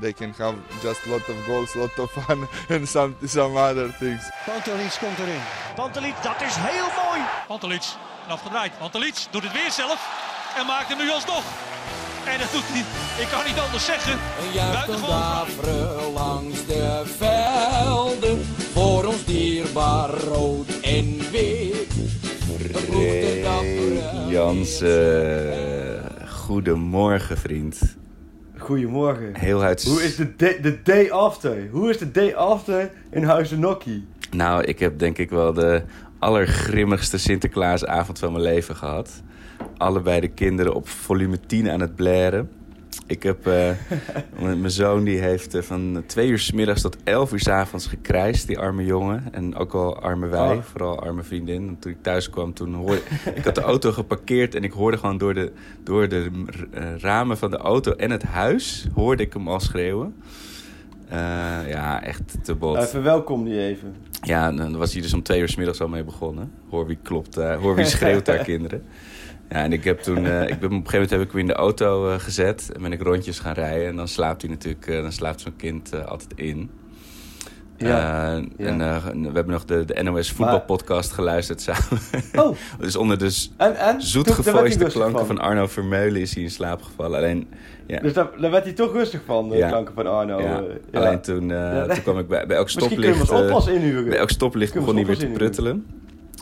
[0.00, 4.30] They can have just lot of goals, lot of fun, and some some other things.
[4.46, 5.40] Pantelic komt erin.
[5.74, 7.20] Pantelic, dat is heel mooi.
[7.46, 7.82] Pantelic,
[8.28, 8.78] afgedraaid.
[8.78, 10.00] Pantelic doet het weer zelf
[10.58, 11.44] en maakt hem nu alsnog.
[12.24, 12.84] En dat doet hij,
[13.22, 14.18] ik kan niet anders zeggen.
[14.54, 16.12] Buitengewoon.
[16.12, 18.44] langs de velden.
[18.72, 21.94] Voor ons dierbaar rood en wit.
[23.42, 24.28] Dapperen.
[24.28, 27.96] Jansen, goedemorgen vriend.
[28.68, 29.36] Goedemorgen.
[29.36, 29.84] Heel uit...
[29.84, 31.68] Hoe is de day, de day after?
[31.70, 34.06] Hoe is de day after in Huizen Nokkie?
[34.30, 35.82] Nou, ik heb denk ik wel de
[36.18, 39.22] allergrimmigste Sinterklaasavond van mijn leven gehad.
[39.76, 42.50] Allebei de kinderen op volume 10 aan het blaren.
[43.08, 43.46] Ik heb...
[43.46, 43.70] eh,
[44.60, 47.86] mijn zoon die heeft eh, van twee uur s middags tot elf uur s avonds
[47.86, 49.24] gekrijsd, die arme jongen.
[49.32, 50.62] En ook al arme wij, Oh.
[50.62, 51.68] vooral arme vriendin.
[51.68, 53.00] En toen ik thuis kwam, toen hoorde
[53.34, 53.44] ik...
[53.44, 56.30] had de auto geparkeerd en ik hoorde gewoon door de, door de
[56.72, 58.86] eh, ramen van de auto en het huis...
[58.94, 60.14] hoorde ik hem al schreeuwen.
[61.68, 62.76] Ja, echt te bot.
[62.76, 63.94] Uh, verwelkom die even.
[64.22, 66.52] Ja, dan was hij dus om twee uur s middags al mee begonnen.
[66.70, 68.82] Hoor wie klopt, hoor wie schreeuwt daar kinderen.
[69.48, 71.40] Ja, en ik heb toen, eh, ik ben, op een gegeven moment heb ik hem
[71.40, 73.86] in de auto eh, gezet en ben ik rondjes gaan rijden.
[73.86, 76.70] En dan slaapt hij natuurlijk, eh, dan slaapt zo'n kind altijd in.
[77.76, 77.88] Ja,
[78.56, 78.66] ja.
[78.66, 78.78] En
[79.22, 82.00] we hebben nog de, de NOS voetbalpodcast geluisterd samen.
[82.34, 83.76] Oh, dus onder de en?
[83.76, 84.02] en?
[84.02, 85.38] zoet rustig klanken van.
[85.38, 87.18] Arno Vermeulen is hij in slaap gevallen.
[87.18, 87.48] Alleen,
[87.86, 89.68] ja, Dus daar, daar werd hij toch rustig van, de Ja.
[89.68, 90.40] klanken van Arno.
[90.40, 91.48] ja, alleen toen,
[91.88, 93.52] toen kwam ik bij, bij elk Misschien kunnen we stoplicht...
[93.52, 94.08] ons oppas inhuren.
[94.08, 95.86] Bij elk stoplicht begon hij weer te pruttelen.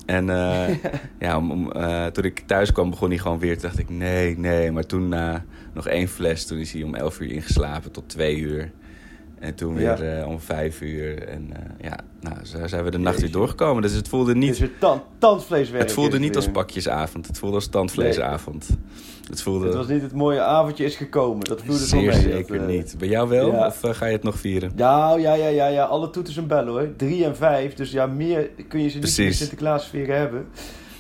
[0.06, 0.75] En eh,
[1.21, 3.53] ja, om, om, eh, toen ik thuis kwam begon hij gewoon weer.
[3.53, 4.72] Toen dacht ik, nee, nee.
[4.72, 5.44] Maar toen na
[5.75, 8.71] nog één fles, toen is hij om 11 uur ingeslapen tot twee uur.
[9.47, 11.29] En toen weer eh, om vijf uur.
[11.29, 13.83] En eh, ja, nou, zo zijn we de nacht weer doorgekomen.
[13.83, 15.83] Dus het voelde Het is niet, weer tan- tandvleeswerk.
[15.83, 17.27] het voelde niet als pakjesavond.
[17.27, 18.69] Het voelde als tandvleesavond.
[19.29, 21.45] Het voelde Het was niet het mooie avondje is gekomen.
[21.45, 22.21] Dat voelde zo zeer mee.
[22.21, 22.95] zeker dat, eh, niet.
[22.99, 23.53] Bij jou wel?
[23.53, 23.67] ja.
[23.67, 24.73] Of ga je het nog vieren?
[24.77, 25.84] Nou, ja, ja, ja, ja.
[25.84, 26.89] Alle toeters en bellen hoor.
[26.97, 27.75] Drie en vijf.
[27.75, 29.39] Dus ja, meer kun je ze niet in de Precies.
[29.39, 30.47] Sinterklaasfeer hebben.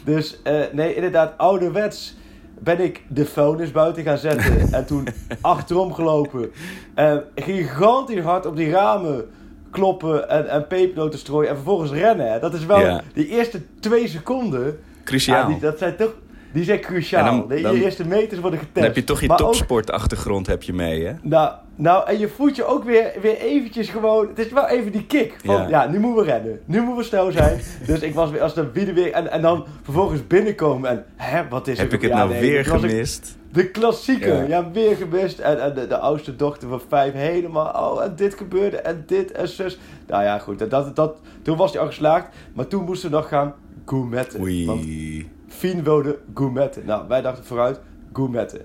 [0.04, 0.38] Dus
[0.72, 2.14] nee, inderdaad, ouderwets
[2.58, 4.72] ben ik de vuilnis buiten gaan zetten.
[4.72, 5.08] en toen
[5.40, 6.50] achterom gelopen.
[6.94, 9.24] En gigantisch hard op die ramen
[9.70, 11.48] kloppen en, en pepernoten strooien.
[11.48, 12.40] En vervolgens rennen.
[12.40, 13.02] Dat is wel Ja.
[13.14, 14.78] die eerste twee seconden.
[15.04, 15.48] Cruciaal.
[15.48, 16.14] Die, dat zijn toch...
[16.56, 17.24] Die zijn cruciaal.
[17.24, 18.74] Dan- de dan- eerste meters worden getest.
[18.74, 21.12] Dan heb je toch je topsportachtergrond heb je mee, hè?
[21.22, 24.28] nou, nou, en je voelt je ook weer, weer eventjes gewoon...
[24.28, 25.36] Het is wel even die kick.
[25.44, 25.68] Van, Ja.
[25.68, 25.86] ja.
[25.86, 26.60] nu moeten we rennen.
[26.64, 27.60] Nu moeten we snel zijn.
[27.86, 29.12] dus ik was weer als de wieden weer...
[29.12, 31.04] En, en dan vervolgens binnenkomen en...
[31.16, 31.94] Hè, wat is Heb er?
[31.94, 33.36] ik het nou nee, weer ik- gemist?
[33.52, 34.34] De klassieker.
[34.34, 34.42] Ja.
[34.48, 35.38] Ja, weer gemist.
[35.38, 37.92] En, en de, de oudste dochter van vijf helemaal...
[37.92, 38.76] Oh, en dit gebeurde.
[38.76, 39.78] En dit en zus.
[40.06, 40.58] Nou ja, goed.
[40.58, 42.26] Dat, dat, dat, toen was hij al geslaagd.
[42.54, 44.38] Maar toen moesten we nog gaan gourmetten.
[44.38, 44.50] Want
[44.80, 45.34] Oei.
[45.56, 46.82] Fien wilde gourmetten.
[46.86, 47.80] Nou, wij dachten vooruit,
[48.12, 48.60] gourmetten.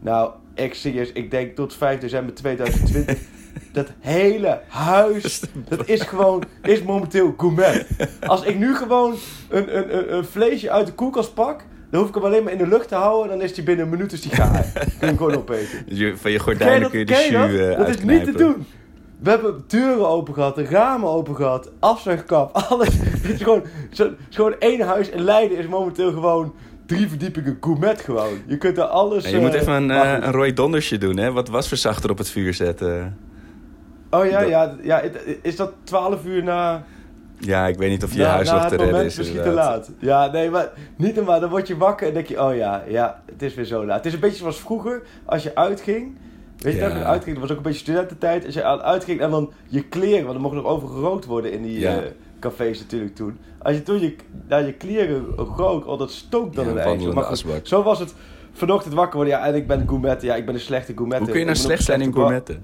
[0.00, 3.18] Nou, ik serieus, ik denk tot 5 december 2020.
[3.72, 7.86] dat hele huis, dat is gewoon, is momenteel gourmet.
[8.26, 9.14] Als ik nu gewoon
[9.48, 12.58] een, een, een, vleesje uit de koelkast pak, dan hoef ik hem alleen maar in
[12.58, 13.28] de lucht te houden.
[13.38, 14.66] Dan is die binnen een minuut is die gaar.
[14.72, 15.84] Kun je hem gewoon opeten.
[15.86, 17.50] Dus van je gordijnen kun je de jus dat?
[17.50, 18.66] eh, Dat is niet te doen.
[19.18, 22.88] We hebben deuren open gehad, de ramen open gehad, afzuigkap, alles.
[23.00, 26.54] Het is gewoon, zo, het is gewoon één huis in Leiden is momenteel gewoon
[26.86, 28.32] drie verdiepingen gourmet gewoon.
[28.46, 29.24] Je kunt er alles...
[29.24, 31.32] Ja, je moet eh, even een, eh, een Roy Dondersje doen, hè?
[31.32, 33.18] Wat wasverzachter op het vuur zetten.
[34.10, 35.02] Oh ja, dat- ja, ja,
[35.42, 36.84] is dat 12 uur na,
[37.38, 39.16] Ja, ik weet niet of je na, huis nog te redden is.
[39.16, 39.90] misschien te laat?
[39.98, 41.40] Ja, nee, maar niet normaal.
[41.40, 43.96] Dan word je wakker en denk je, oh ja, ja, het is weer zo laat.
[43.96, 46.16] Het is een beetje zoals vroeger, als je uitging...
[46.58, 46.88] Weet je Ja.
[46.88, 47.32] dat je uitging?
[47.32, 48.44] Dat was ook een beetje studententijd.
[48.44, 51.52] Als je aan uitging en dan je kleren, want er mocht nog over gerookt worden
[51.52, 51.96] in die Ja.
[51.96, 52.10] eh,
[52.40, 53.38] cafés natuurlijk toen.
[53.62, 54.16] Als je toen je,
[54.48, 56.88] naar je kleren rook, oh dat stookt dan Ja, een een eind.
[56.88, 57.66] wandelende Maar goed, asbak.
[57.66, 58.14] zo was het
[58.52, 59.34] vanochtend wakker worden.
[59.38, 60.22] Ja, en ik ben gourmet.
[60.22, 61.18] Ja, ik ben een slechte gourmet.
[61.18, 62.62] Hoe kun je nou slecht zijn in gourmetten?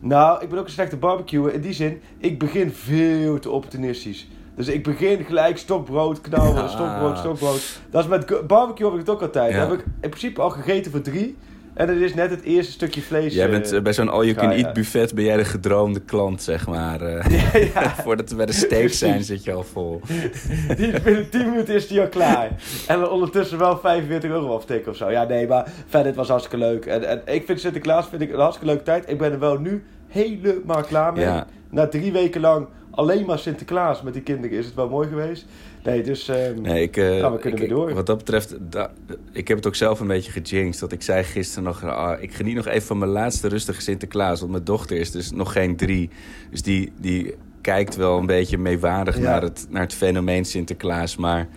[0.00, 1.52] Nou, ik ben ook een slechte barbecue.
[1.52, 4.28] In die zin, ik begin veel te opportunistisch.
[4.56, 6.70] Dus ik begin gelijk stokbrood, knauwen, Ah.
[6.70, 7.80] stokbrood, stokbrood.
[7.90, 9.52] Dat is met barbecue heb ik het ook altijd.
[9.52, 9.60] Ja.
[9.60, 11.36] Dat heb ik in principe al gegeten voor drie.
[11.80, 13.34] En het is net het eerste stukje vlees.
[13.34, 14.72] Jij bent eh, eh, bij zo'n all-you-can-eat ja, ja.
[14.72, 17.00] buffet ben jij de gedroomde klant, zeg maar.
[17.00, 17.82] eh.
[18.04, 20.00] Voordat we bij de steak zijn, zit je al vol.
[20.76, 22.50] Die is binnen 10 minuten is die al klaar.
[22.86, 25.10] En dan ondertussen wel 45 euro aftikken of zo.
[25.10, 26.86] Ja, nee, maar verder, het was hartstikke leuk.
[26.86, 29.10] En, en ik vind Sinterklaas vind ik een hartstikke leuke tijd.
[29.10, 31.24] Ik ben er wel nu helemaal klaar mee.
[31.24, 31.46] Ja.
[31.70, 35.46] Na drie weken lang alleen maar Sinterklaas met die kinderen is het wel mooi geweest.
[35.84, 36.28] Nee, dus...
[36.28, 37.94] ehm, Nee, ik, eh, Ja, we kunnen ik- weer door.
[37.94, 38.90] Wat dat betreft, da-
[39.32, 40.80] ik heb het ook zelf een beetje gejinxed.
[40.80, 44.40] Dat ik zei gisteren nog, ah, ik geniet nog even van mijn laatste rustige Sinterklaas.
[44.40, 46.10] Want mijn dochter is dus nog geen drie.
[46.50, 49.22] Dus die, die kijkt wel een beetje meewarig Ja.
[49.22, 51.16] naar, het, naar het fenomeen Sinterklaas.
[51.16, 51.48] Maar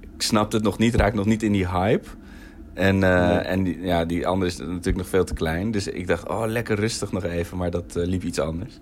[0.00, 2.08] ik snapte het nog niet, raak nog niet in die hype.
[2.74, 5.70] En, eh, en die, ja, die andere is natuurlijk nog veel te klein.
[5.70, 7.56] Dus ik dacht, oh, lekker rustig nog even.
[7.56, 8.78] Maar dat eh, liep iets anders.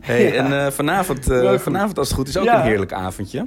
[0.00, 0.64] Hey, Ja.
[0.64, 1.24] En vanavond,
[1.56, 3.46] vanavond, als het goed is, ook een heerlijk avondje.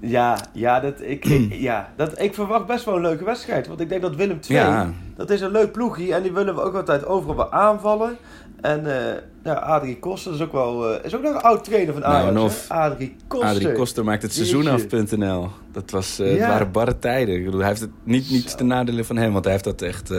[0.00, 3.66] Ja, ja, dat, ik, ik- ja dat, ik verwacht best wel een leuke wedstrijd.
[3.66, 4.90] Want ik denk dat Willem II, Ja.
[5.16, 6.14] dat is een leuk ploegje.
[6.14, 8.16] En die willen we ook altijd overal wel aanvallen.
[8.60, 11.92] En eh ja, Adrie Koster is ook wel eh, is ook nog een oud trainer
[11.92, 12.40] van Nou, Ajax.
[12.40, 13.48] of Adrie Koster.
[13.48, 15.48] Adrie Koster maakt het seizoen af.nl.
[15.72, 16.48] Dat was, eh, het Ja.
[16.48, 17.34] waren barre tijden.
[17.36, 18.56] Ik bedoel, hij heeft het niet, niet Zo.
[18.56, 20.12] ten nadele van hem, want hij heeft dat echt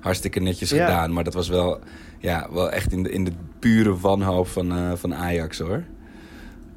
[0.00, 0.86] hartstikke netjes Ja.
[0.86, 1.12] gedaan.
[1.12, 1.78] Maar dat was wel,
[2.18, 5.82] ja, wel echt in de, in de pure wanhoop van, van Ajax hoor.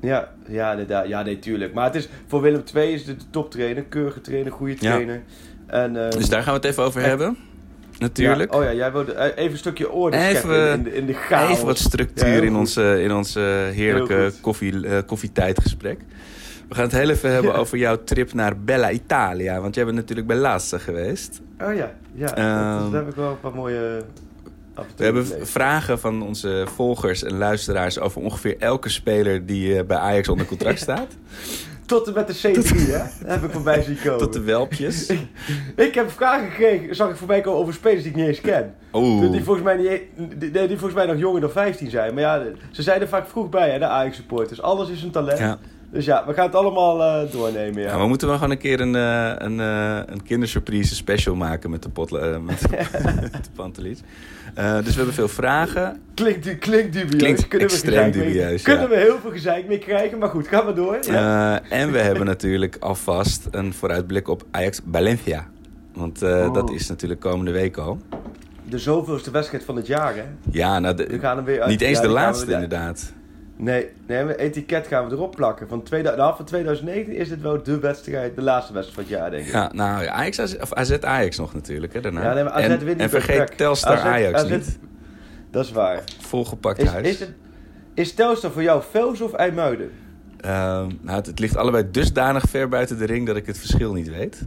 [0.02, 1.08] Ja, ja, inderdaad.
[1.08, 1.74] Ja, nee, tuurlijk.
[1.74, 3.84] Maar het is, voor Willem II is het de toptrainer.
[3.84, 4.92] Keurige trainer, goede Ja.
[4.92, 5.22] trainer.
[5.68, 7.38] En, eh, Dus daar gaan we het even over hebben.
[8.00, 8.54] Natuurlijk.
[8.54, 11.14] Ja, oh ja, jij wilde eh, even een stukje orde Even, in, de, in de
[11.14, 11.52] chaos.
[11.52, 13.40] Even wat structuur in, onze, in onze
[13.74, 16.00] heerlijke koffie, eh, koffietijdgesprek.
[16.70, 19.62] We gaan het heel even hebben over jouw trip naar Bella Italia.
[19.62, 21.42] Want jij bent natuurlijk bij Lassa geweest.
[21.62, 22.26] Oh ja, ja.
[22.26, 24.02] dat, Ehm, dat heb ik wel een paar mooie...
[24.96, 29.98] We hebben vragen van onze volgers en luisteraars over ongeveer elke speler die eh, bij
[29.98, 31.08] Ajax onder contract staat.
[31.86, 32.98] Tot en met de C3, hè?
[32.98, 34.20] Dat heb ik voorbij zien komen.
[34.20, 35.10] Tot de welpjes.
[35.76, 38.76] Ik heb vragen gekregen, zag ik voorbij komen over spelers die ik niet eens ken.
[38.94, 39.32] Oeh.
[39.32, 40.08] Die volgens, mij niet, e-
[40.38, 42.14] die, die volgens mij nog jonger dan 15 zijn.
[42.14, 44.62] Maar ja, ze zijn er vaak vroeg bij, hè, de Ajax-supporters.
[44.62, 45.40] Alles is een talent.
[45.40, 45.58] Ja.
[45.92, 47.90] Dus ja, we gaan het allemaal eh, doornemen, ja.
[47.90, 51.84] Ja, we moeten wel gewoon een keer een, eh, een, een kindersurprise special maken met
[51.84, 52.42] de, pot, met,
[53.32, 53.92] met de
[54.54, 56.00] Eh, dus we hebben veel vragen.
[56.14, 57.16] Klinkt, klinkt dubieus.
[57.22, 58.90] Klinkt Kunnen we extreem mee- dubieus, Kunnen ja.
[58.90, 60.98] we heel veel gezeik mee krijgen, maar goed, gaan we door.
[61.02, 61.62] Ja.
[61.70, 65.48] Eh, en we hebben natuurlijk alvast een vooruitblik op Ajax Valencia.
[65.94, 66.54] Want eh, Oh.
[66.54, 68.00] dat is natuurlijk komende week al.
[68.70, 70.24] De zoveelste wedstrijd van het jaar, hè?
[70.52, 73.14] Ja, nou, de- We gaan hem weer uit- niet eens ja, de we laatste inderdaad.
[73.56, 75.68] Nee, nee, maar etiket gaan we erop plakken.
[75.68, 79.22] Van, tweede, nou, van 2019 is dit wel de wedstrijd, de laatste wedstrijd van het
[79.22, 79.52] jaar, denk ik.
[79.52, 82.24] Ja, nou, ja, Ajax, of AZ Ajax nog natuurlijk, hè, daarna.
[82.24, 83.58] Ja, nee, maar AZ en, wint niet en vergeet.
[83.58, 84.80] Telstar AZ Ajax AZ niet.
[85.52, 86.04] Dat is waar.
[86.20, 87.08] Volgepakt Is, huis.
[87.08, 87.34] is, het,
[87.94, 89.92] is Telstar voor jou Vels of IJmuiden?
[90.38, 93.94] Ehm, nou, het, het ligt allebei dusdanig ver buiten de ring dat ik het verschil
[93.94, 94.44] niet weet.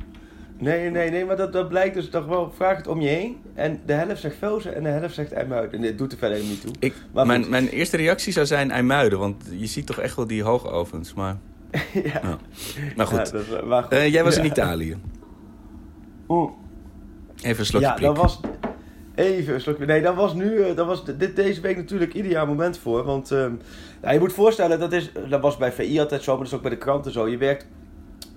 [0.59, 2.53] Nee, nee, nee, maar dat, dat blijkt dus toch wel.
[2.57, 3.37] Vraag het om je heen.
[3.55, 5.73] En de helft zegt Velzen en de helft zegt IJmuiden.
[5.73, 6.71] En dit doet er verder niet toe.
[6.79, 10.27] Ik, Maar mijn, mijn eerste reactie zou zijn IJmuiden, want je ziet toch echt wel
[10.27, 11.15] die hoogovens.
[11.15, 11.37] Maar,
[11.93, 12.03] ja.
[12.03, 12.39] ja.
[12.97, 13.93] maar goed, Ja, dat maar goed.
[13.93, 14.45] Eh, jij was in.
[14.45, 14.97] Italië.
[16.29, 16.51] Oeh.
[17.43, 18.41] Even een slokje Ja, dat was...
[19.15, 19.87] Even een slokje.
[19.87, 20.59] Nee, dat was nu...
[20.63, 23.05] eh, Dat was dit, deze week natuurlijk ideaal moment voor.
[23.05, 23.53] Want ehm,
[24.03, 26.55] nou, je moet voorstellen, dat, is, dat was bij VI altijd zo, maar dat is
[26.55, 27.29] ook bij de kranten zo.
[27.29, 27.67] Je werkt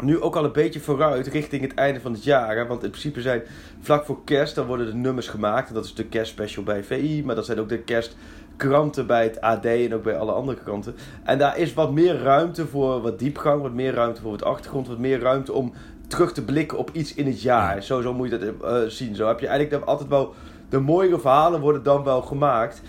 [0.01, 2.55] nu ook al een beetje vooruit richting het einde van het jaar.
[2.55, 2.65] Hè?
[2.65, 3.41] Want in principe zijn
[3.79, 5.67] vlak voor kerst, dan worden de nummers gemaakt.
[5.67, 9.41] En dat is de kerstspecial bij VI, maar dat zijn ook de kerstkranten bij het
[9.41, 10.95] AD en ook bij alle andere kranten.
[11.23, 14.87] En daar is wat meer ruimte voor wat diepgang, wat meer ruimte voor wat achtergrond,
[14.87, 15.73] wat meer ruimte om
[16.07, 17.83] terug te blikken op iets in het jaar.
[17.83, 19.15] Zo, zo moet je dat eh, zien.
[19.15, 20.33] Zo heb je eigenlijk altijd wel
[20.69, 22.81] de mooiere verhalen worden dan wel gemaakt.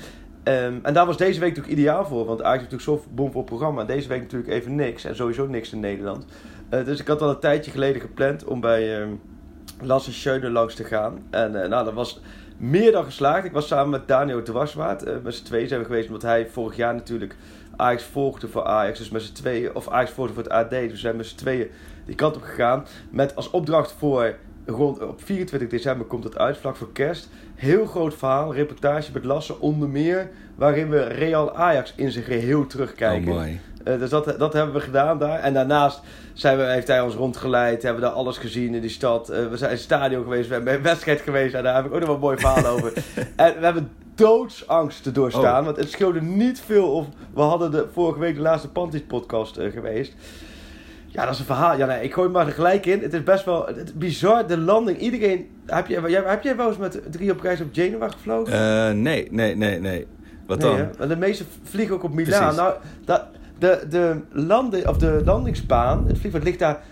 [0.43, 3.85] Ehm, en daar was deze week natuurlijk ideaal voor, want eigenlijk natuurlijk zo'n bomvol programma.
[3.85, 6.25] Deze week natuurlijk even niks en sowieso niks in Nederland.
[6.69, 9.11] Eh, dus ik had al een tijdje geleden gepland om bij ehm
[9.81, 11.19] Lasse Schöne langs te gaan.
[11.31, 12.21] En eh, nou, dat was
[12.57, 13.45] meer dan geslaagd.
[13.45, 15.03] Ik was samen met Daniel Dwarswaard.
[15.03, 17.37] eh met z'n tweeën zijn we geweest, omdat hij vorig jaar natuurlijk
[17.77, 18.99] Ajax volgde voor Ajax.
[18.99, 20.71] Dus met z'n tweeën, of Ajax volgde voor het AD.
[20.71, 21.71] Dus we zijn met z'n tweeën
[22.07, 22.87] die kant op gegaan.
[23.11, 24.35] Met als opdracht voor
[24.67, 27.29] rond op 24 december komt het uit, vlak voor kerst.
[27.55, 30.31] Heel groot verhaal, reportage met Lasse onder meer.
[30.55, 33.33] Waarin we Real Ajax in zijn geheel terugkijken.
[33.33, 33.47] Oh.
[33.89, 35.39] Eh, dus dat, dat hebben we gedaan daar.
[35.39, 36.01] En daarnaast
[36.33, 37.83] zijn we, heeft hij ons rondgeleid.
[37.83, 39.29] Hebben we daar alles gezien in die stad.
[39.29, 40.49] Eh, we zijn in het stadion geweest.
[40.49, 41.55] We hebben bij een wedstrijd geweest.
[41.55, 42.93] En daar heb ik ook nog wel een mooi verhaal over.
[43.37, 45.59] En we hebben doodsangst te doorstaan.
[45.59, 45.65] Oh.
[45.65, 46.93] Want het scheelde niet veel.
[46.93, 50.15] Of we hadden de, vorige week de laatste Panties podcast eh, geweest.
[51.07, 51.77] Ja, dat is een verhaal.
[51.77, 53.01] Ja, nee, ik gooi maar er gelijk in.
[53.01, 54.47] Het is best wel het bizar.
[54.47, 54.99] De landing.
[54.99, 55.51] Iedereen.
[55.67, 59.03] Heb jij, heb jij wel eens met drie op reis op Genua gevlogen?
[59.03, 60.07] Nee, nee, nee, nee.
[60.47, 60.89] Wat dan?
[60.99, 62.41] Want de meeste vliegen ook op Milaan.
[62.41, 62.57] Precies.
[62.57, 63.25] Nou, dat,
[63.59, 66.83] de, de, landen, of de landingsbaan, het vliegveld ligt daar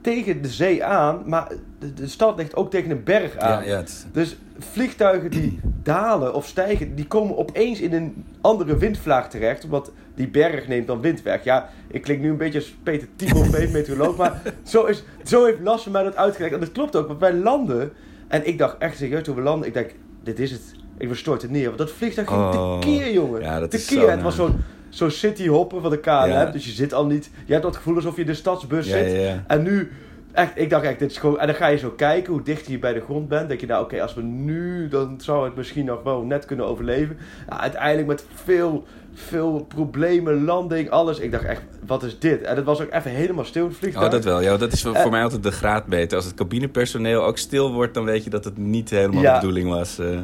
[0.00, 1.48] tegen de zee aan, maar
[1.78, 3.62] de, de stad ligt ook tegen een berg aan.
[3.62, 8.76] Ja, ja, het- Dus vliegtuigen die dalen of stijgen, die komen opeens in een andere
[8.76, 9.64] windvlaag terecht.
[9.64, 11.44] Omdat die berg neemt dan wind weg.
[11.44, 14.16] Ja, ik klink nu een beetje als Peter Timon, meteoroloog.
[14.16, 16.54] Maar zo, is, zo heeft Lasse mij dat uitgelegd.
[16.54, 17.92] En dat klopt ook, want wij landen.
[18.28, 19.68] En ik dacht echt serieus toen we landen.
[19.68, 19.90] Ik denk,
[20.22, 20.62] dit is het.
[20.98, 21.64] Ik verstoort het neer.
[21.66, 23.40] Want dat vliegtuig ging Oh, tekeer, jongen.
[23.40, 24.02] ja, dat is tekeer.
[24.04, 24.56] zo Het was zo'n
[24.96, 25.98] zo'n cityhoppen van de.
[26.04, 26.44] Ja.
[26.46, 27.30] Dus je zit al niet...
[27.44, 29.16] Je hebt dat gevoel alsof je in de stadsbus zit.
[29.46, 29.90] En nu,
[30.32, 31.38] echt, ik dacht echt, dit is gewoon...
[31.38, 33.48] En dan ga je zo kijken hoe dicht je bij de grond bent.
[33.48, 36.66] denk je, nou oké, als we nu, dan zou het misschien nog wel net kunnen
[36.66, 37.16] overleven.
[37.48, 38.84] Ja, uiteindelijk met veel,
[39.14, 41.18] veel problemen, landing, alles.
[41.18, 42.42] Ik dacht echt, wat is dit?
[42.42, 44.04] En het was ook even helemaal stil in het vliegtuig.
[44.06, 44.40] Oh, dat wel.
[44.40, 46.16] Ja, dat is voor, mij altijd de graadmeter.
[46.16, 49.34] Als het cabinepersoneel ook stil wordt, dan weet je dat het niet helemaal Ja.
[49.34, 49.98] de bedoeling was.
[49.98, 50.18] eh.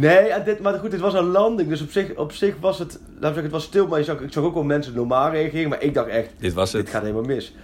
[0.00, 1.68] Nee, dit, maar goed, dit was een landing.
[1.68, 3.86] Dus op zich, op zich was het, laten we zeggen, het was stil.
[3.86, 5.68] Maar je zag, ik zag ook wel mensen normaal reageren.
[5.68, 6.82] Maar ik dacht echt, dit was het.
[6.84, 7.54] dit gaat helemaal mis.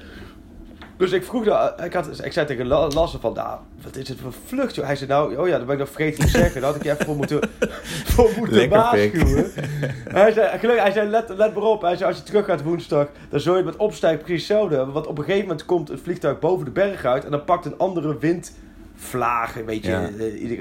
[0.97, 4.09] Dus ik vroeg, nou, ik, had, ik zei tegen La- Lasse van, nou, wat is
[4.09, 4.75] het voor vlucht?
[4.75, 4.85] joh?
[4.87, 6.61] Hij zei, nou, oh ja, dat ben ik nog vergeten te zeggen.
[6.61, 7.41] Daar had ik je even voor moeten,
[8.15, 9.51] voor moeten Lekker waarschuwen.
[10.21, 11.83] hij zei, gelukkig, hij zei let, let maar op.
[11.83, 14.95] Hij zei, als je terug gaat woensdag, dan zul je met opstijgen precies hetzelfde hebben.
[14.95, 17.25] Want op een gegeven moment komt het vliegtuig boven de berg uit.
[17.25, 19.91] En dan pakt een andere windvlaag, weet je.
[19.91, 20.09] Ja.
[20.19, 20.61] eh,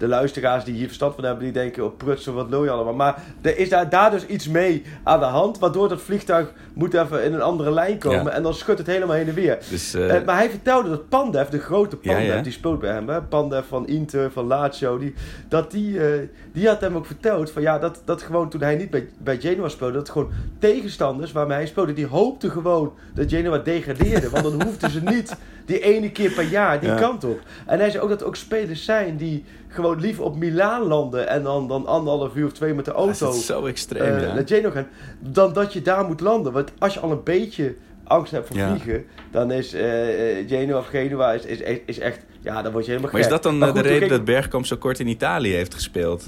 [0.00, 2.94] de luisteraars die hier verstand van hebben, die denken op prutsen, wat je allemaal.
[2.94, 6.94] Maar er is daar, daar dus iets mee aan de hand, waardoor dat vliegtuig moet
[6.94, 8.24] even in een andere lijn komen.
[8.24, 8.30] Ja.
[8.30, 9.58] En dan schudt het helemaal heen en weer.
[9.70, 12.42] Dus, eh, Eh, maar hij vertelde dat Pandev, de grote Pandev, ja.
[12.42, 13.22] die speelt bij hem, hè?
[13.22, 15.14] Pandev van Inter, van Lazio, die,
[15.48, 18.76] dat die, eh, die had hem ook verteld van ja, dat, dat gewoon toen hij
[18.76, 23.30] niet bij, bij Genoa speelde, dat gewoon tegenstanders waarmee hij speelde, die hoopten gewoon dat
[23.30, 24.30] Genoa degradeerde.
[24.30, 25.36] want dan hoefden ze niet
[25.70, 26.96] die ene keer per jaar die Ja.
[26.96, 27.40] kant op.
[27.66, 31.28] En hij zei ook dat er ook spelers zijn die gewoon liever op Milaan landen
[31.28, 34.34] en dan, dan anderhalf uur of twee met de is auto het zo extreem, eh,
[34.34, 34.86] naar Genoa gaan,
[35.20, 36.52] dan dat je daar moet landen.
[36.52, 37.74] Want als je al een beetje
[38.04, 38.68] angst hebt voor Ja.
[38.68, 42.90] vliegen, dan is eh, Genoa of Genua is, is, is echt, ja, dan word je
[42.90, 43.34] helemaal Maar is gek.
[43.42, 46.24] dat dan goed, de reden dat Bergkamp zo kort in Italië heeft gespeeld?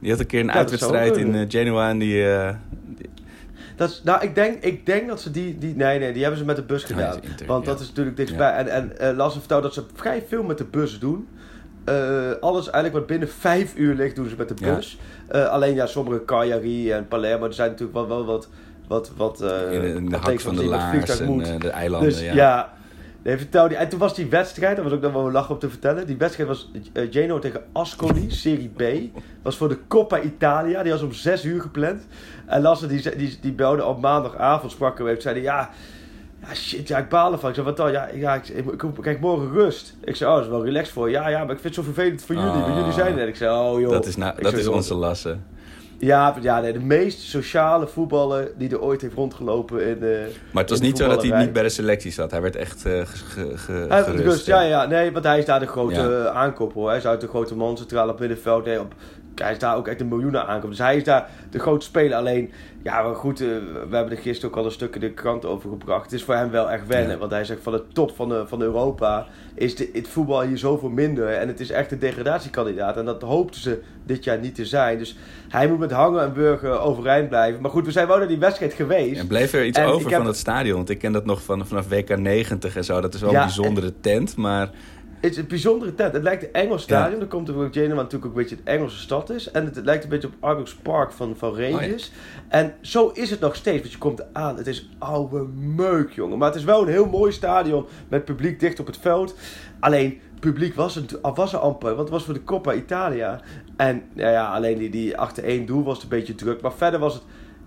[0.00, 2.24] Die had een keer een Ja, dat uitwedstrijd in Genoa en die...
[3.82, 5.76] Dat is, nou, ik denk, ik denk dat ze die, die...
[5.76, 7.22] Nee, nee, die hebben ze met de bus gedaan.
[7.22, 7.70] Inter, want ja.
[7.70, 8.52] dat is natuurlijk dichtstbij.
[8.52, 11.28] En, en eh Lasse vertelde dat ze vrij veel met de bus doen.
[11.84, 11.94] Eh,
[12.40, 14.98] alles eigenlijk wat binnen vijf uur ligt, doen ze met de bus.
[15.28, 18.48] Eh, alleen ja, sommige Cagliari en Palermo, er zijn natuurlijk wel, wel wat...
[18.88, 22.72] wat, wat in, de- in de hak van de laars en de eilanden, Dus ja.
[23.22, 23.82] Nee, vertelde hij.
[23.82, 26.06] En toen was die wedstrijd, daar was ook nog wel een lach op te vertellen.
[26.06, 28.82] Die wedstrijd was eh, Genoa tegen Ascoli, Serie B.
[29.42, 30.82] Was voor de Coppa Italia.
[30.82, 32.06] Die was om 6 uur gepland.
[32.46, 35.22] En Lasse die, die, die belde op maandagavond, sprak er even.
[35.22, 35.70] Zei hij, ja,
[36.46, 37.48] ja, shit, ja, ik baal ervan.
[37.48, 37.92] Ik zei, wat dan?
[37.92, 39.94] Ja, ja ik, ik, ik krijg morgen rust.
[40.04, 41.12] Ik zei, oh, dat is wel relaxed voor je.
[41.12, 42.50] Ja, ja, maar ik vind het zo vervelend voor jullie.
[42.50, 42.62] Ah.
[42.62, 43.28] Want jullie zijn er.
[43.28, 43.90] Ik zei, oh joh.
[43.90, 45.44] Dat is, nou, dat is onze lassen.
[46.04, 50.18] Ja, ja nee, de meest sociale voetballer die er ooit heeft rondgelopen in eh,
[50.52, 52.30] Maar het was niet zo dat hij niet bij de selectie zat.
[52.30, 54.46] Hij werd echt eh, ge- Hij gerust.
[54.46, 55.94] ja, ja, nee, want hij is daar de grote
[56.24, 56.28] Ja.
[56.28, 56.88] aankoop hoor.
[56.88, 58.64] Hij is uit de grote man, centraal op middenveld.
[58.64, 58.94] Nee, op,
[59.34, 60.70] hij is daar ook echt een miljoenen aankoop.
[60.70, 62.16] Dus hij is daar de grote speler.
[62.16, 63.46] Alleen, ja, maar goed, eh,
[63.88, 66.04] we hebben er gisteren ook al een stuk in de krant over gebracht.
[66.04, 67.10] Het is voor hem wel echt wennen.
[67.12, 67.18] Ja.
[67.18, 70.58] Want hij zegt van de top van, de, van Europa is de, het voetbal hier
[70.58, 71.28] zoveel minder.
[71.28, 72.96] En het is echt een degradatiekandidaat.
[72.96, 74.98] En dat hoopten ze dit jaar niet te zijn.
[74.98, 75.16] Dus
[75.48, 77.60] hij moet met hangen en burger overeind blijven.
[77.62, 79.20] Maar goed, we zijn wel naar die wedstrijd geweest.
[79.20, 80.76] En bleef er iets En over heb- van het stadion?
[80.76, 83.00] Want ik ken dat nog van, vanaf WK 90 en zo.
[83.00, 84.70] Dat is wel Ja, een bijzondere tent, maar...
[85.22, 86.12] Het is een bijzondere tent.
[86.12, 87.20] Het lijkt een Engels stadion.
[87.20, 89.50] Dat komt omdat Genoa natuurlijk ook een beetje een Engelse stad is.
[89.50, 92.12] En het lijkt een beetje op Argos Park van, van Rangers.
[92.48, 93.80] En zo is het nog steeds.
[93.80, 94.56] Want je komt aan.
[94.56, 96.38] Het is oude meuk, jongen.
[96.38, 97.86] Maar het is wel een heel mooi stadion.
[98.08, 99.34] Met publiek dicht op het veld.
[99.80, 101.88] Alleen, publiek was er, was er amper.
[101.88, 103.40] Want het was voor de Coppa Italia.
[103.76, 106.60] En ja, ja, alleen die, die achter één doel was het een beetje druk.
[106.60, 107.22] Maar verder was het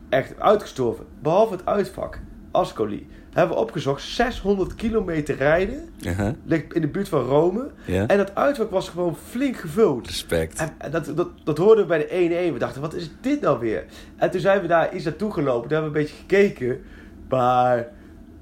[0.10, 1.06] echt uitgestorven.
[1.22, 2.20] Behalve het uitvak.
[2.52, 3.08] Ascoli.
[3.36, 4.02] Hebben we opgezocht.
[4.02, 5.90] 600 kilometer rijden.
[6.06, 7.70] uh Ligt in de buurt van Rome.
[7.86, 10.08] En dat uitvak was gewoon flink gevuld.
[10.08, 10.60] respect.
[10.60, 12.54] En, en dat, dat, dat hoorden we bij de 1-1.
[12.54, 13.86] We dachten, wat is dit nou weer?
[14.16, 15.70] En toen zijn we daar iets naartoe gelopen.
[15.70, 16.82] Toen hebben we een beetje gekeken.
[17.30, 17.88] Maar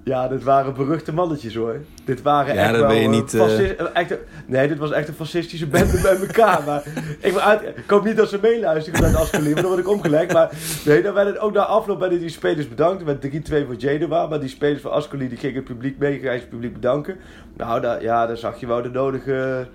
[0.04, 1.80] ja, dit waren beruchte mannetjes hoor.
[2.06, 2.90] Dit waren Ja, echt dat wel...
[2.90, 6.16] ben je eh, niet, eh, eh, echt, nee, dit was echt een fascistische bende bij
[6.16, 6.64] elkaar.
[6.66, 6.84] Maar
[7.20, 9.90] ik, uit, ik hoop niet dat ze meeluisteren naar de Ascoli, want dan word ik
[9.90, 10.34] omgelegd.
[10.34, 10.52] Maar
[10.86, 13.00] nee, dan werden ook na afloop werden die spelers bedankt.
[13.00, 14.28] Er werd 3-2 voor Genoa.
[14.28, 17.18] Maar die spelers van Ascoli die gingen het publiek mee, het publiek bedanken.
[17.58, 19.68] Nou, daar, ja, daar zag je wel de nodige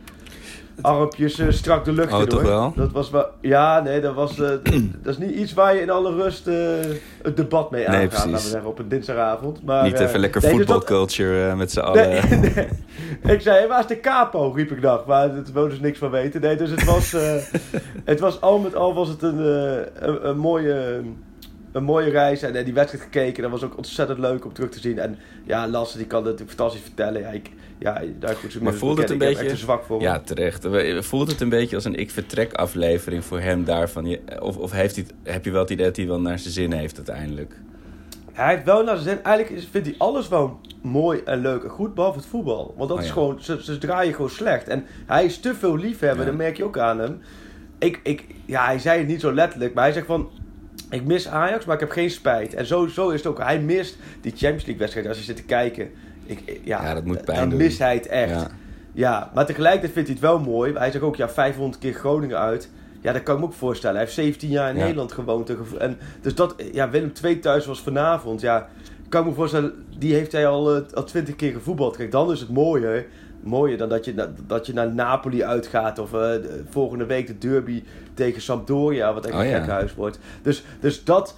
[0.83, 2.49] armpjes eh, strak de lucht Oh, in toch hoor.
[2.51, 2.73] wel?
[2.77, 3.27] Dat was wel...
[3.41, 4.39] Ja, nee, dat was...
[4.41, 4.51] eh,
[5.03, 6.55] dat is niet iets waar je in alle rust eh,
[7.23, 8.25] het debat mee Nee, aangaat, precies.
[8.31, 9.65] laten we zeggen, op een dinsdagavond.
[9.65, 12.09] Maar, Niet even lekker nee, dus dat- voetbalculture met z'n allen.
[12.09, 12.21] Nee,
[13.23, 13.35] nee.
[13.35, 14.51] Ik zei, hey, waar is de capo?
[14.51, 15.07] riep ik nog.
[15.07, 16.41] Maar daar wou dus niks van weten.
[16.41, 17.15] Nee, dus het was,
[18.05, 19.39] het was al met al was het een,
[20.09, 21.01] een, een mooie,
[21.73, 23.43] een mooie reis en, en die wedstrijd gekeken.
[23.43, 24.99] Dat was ook ontzettend leuk om terug te zien.
[24.99, 27.21] En ja, Lasse die kan het natuurlijk fantastisch vertellen.
[27.21, 29.45] Ja, ik, ja daar Maar voelt het een beetje...
[29.49, 30.01] echt zwak voor.
[30.01, 30.67] Ja, terecht.
[30.99, 34.17] Voelt het een beetje als een ik vertrek aflevering voor hem daarvan?
[34.41, 36.73] Of, of heeft hij, heb je wel het idee dat hij wel naar zijn zin
[36.73, 37.55] heeft uiteindelijk?
[38.33, 39.25] Hij heeft wel naar zijn zin.
[39.25, 42.75] Eigenlijk vindt hij alles wel mooi en leuk en goed, behalve het voetbal.
[42.77, 44.69] Want dat Oh is gewoon, ze, ze draaien gewoon slecht.
[44.69, 46.31] En hij is te veel liefhebber, Ja.
[46.31, 47.21] dat merk je ook aan hem.
[47.79, 50.31] Ik, ik, ja, hij zei het niet zo letterlijk, maar hij zegt van...
[50.91, 52.55] Ik mis Ajax, maar ik heb geen spijt.
[52.55, 53.39] En zo, zo is het ook.
[53.39, 55.91] Hij mist die Champions League wedstrijd als je zit te kijken.
[56.27, 57.59] Ik, ja, Ja, dat moet pijn dan doen.
[57.59, 58.31] mist hij het echt.
[58.31, 58.47] Ja.
[58.93, 60.73] Ja, maar tegelijkertijd vindt hij het wel mooi.
[60.73, 62.71] Hij zegt ook, ja, 500 keer Groningen uit.
[63.01, 63.97] Ja, dat kan ik me ook voorstellen.
[63.97, 64.83] Hij heeft 17 jaar in Ja.
[64.83, 65.77] Nederland gewoond.
[65.79, 68.41] En dus dat, ja, Willem II thuis was vanavond.
[68.41, 68.69] Ja,
[69.09, 71.97] kan ik me voorstellen, die heeft hij al, eh, al 20 keer gevoetbald.
[71.97, 73.07] Kijk, dan is het mooier.
[73.41, 75.99] Mooier dan dat je, dat je naar Napoli uitgaat.
[75.99, 77.83] Of eh, de- volgende week de derby
[78.15, 79.59] tegen Sampdoria, wat echt Oh, een ja.
[79.61, 80.19] gek huis wordt.
[80.43, 81.37] Dus, dus dat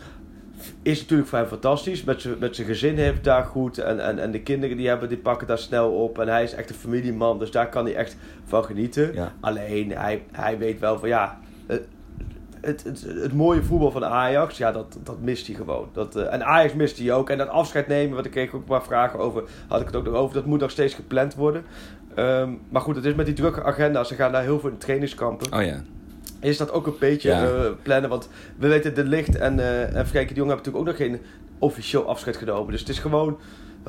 [0.83, 2.05] is natuurlijk voor hem fantastisch.
[2.05, 3.79] Met zijn met zijn gezin heeft het daar goed.
[3.79, 6.19] En, en, en de kinderen die, hebben, die pakken daar snel op.
[6.19, 7.39] En hij is echt een familieman.
[7.39, 9.15] Dus daar kan hij echt van genieten.
[9.15, 9.33] Ja.
[9.41, 11.39] Alleen, hij, hij weet wel van ja...
[12.61, 15.89] Het, het, het, mooie voetbal van Ajax, ja, dat, dat mist hij gewoon.
[15.93, 17.31] Dat, eh, en Ajax mist hij ook.
[17.31, 19.97] En dat afscheid nemen, wat ik kreeg ook een paar vragen over, had ik het
[19.97, 20.35] ook nog over.
[20.35, 21.65] Dat moet nog steeds gepland worden.
[22.15, 24.05] Ehm, maar goed, het is met die drukke agenda.
[24.05, 25.83] Ze gaan daar heel veel in trainingskampen Oh ja.
[26.41, 27.45] is dat ook een beetje Ja.
[27.45, 28.11] eh, plannen.
[28.11, 30.97] Want we weten, de licht en, eh en Frenkie de Jong hebben natuurlijk ook nog
[30.97, 31.21] geen
[31.59, 32.71] officieel afscheid genomen.
[32.71, 33.39] Dus het is gewoon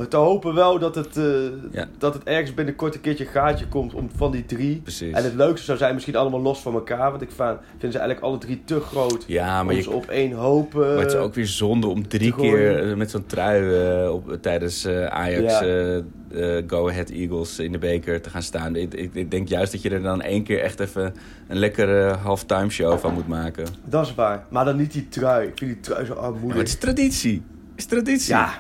[0.09, 1.23] te hopen wel dat het, eh,
[1.71, 1.87] Ja.
[1.97, 4.79] dat het ergens binnenkort een keertje een gaatje komt om, van die drie.
[4.81, 5.13] Precies.
[5.13, 7.09] En het leukste zou zijn misschien allemaal los van elkaar.
[7.11, 10.31] Want ik vind ze eigenlijk alle drie te groot Ja, maar om je, op één
[10.31, 10.73] hoop...
[10.73, 14.13] eh, Maar het is ook weer zonde om drie keer eh, met zo'n trui eh,
[14.13, 15.61] op, tijdens eh, Ajax Ja.
[15.61, 18.75] eh, eh, Go Ahead Eagles in de beker te gaan staan.
[18.75, 21.13] Ik, ik, ik denk juist dat je er dan één keer echt even
[21.47, 23.65] een lekkere halftime show van moet maken.
[23.85, 24.45] Dat is waar.
[24.49, 25.47] Maar dan niet die trui.
[25.47, 26.57] Ik vind die trui zo Ja, maar armoedig.
[26.57, 27.43] het is traditie.
[27.71, 28.33] Het is traditie.
[28.33, 28.53] Ja.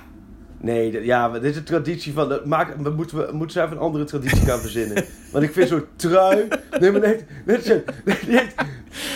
[0.61, 2.29] Nee, ja, dit is een traditie van...
[2.29, 5.05] dat Maak, we moeten, we moeten ze even een andere traditie gaan verzinnen.
[5.31, 6.47] Want ik vind zo'n trui...
[6.79, 7.81] Nee, maar nee, net zo...
[8.05, 8.55] Heeft,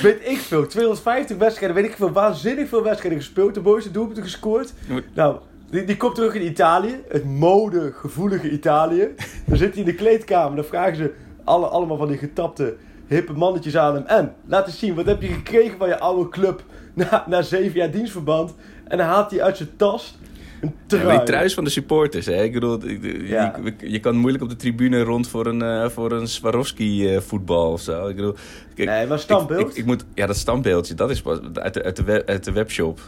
[0.01, 3.53] weet ik veel, 250 wedstrijden, weet ik veel, waanzinnig veel wedstrijden gespeeld.
[3.53, 4.73] De mooiste doelpunten gescoord.
[5.13, 5.37] Nou,
[5.69, 7.01] die, die komt terug in Italië.
[7.07, 9.09] Het modegevoelige Italië.
[9.45, 10.55] Dan zit hij in de kleedkamer.
[10.55, 12.75] Dan vragen ze alle, allemaal van die getapte
[13.07, 14.05] hippe mannetjes aan hem.
[14.05, 17.79] En, laat eens zien, wat heb je gekregen van je oude club na, na zeven
[17.79, 18.53] jaar dienstverband?
[18.87, 20.17] En dan haalt hij uit zijn tas
[20.61, 21.17] een Ja, trui.
[21.17, 22.43] die truis van de supporters, hè?
[22.43, 23.59] Ik bedoel, je, Ja.
[23.63, 27.21] je, je kan moeilijk op de tribune rond voor een, eh, voor een Swarovski eh,
[27.21, 28.07] voetbal of zo.
[28.07, 28.35] Ik bedoel,
[28.75, 29.61] kijk, Nee, maar standbeeld.
[29.61, 32.29] Ik, ik, ik moet, ja, dat standbeeldje, dat is pas uit de, uit de, web,
[32.29, 32.99] uit de webshop.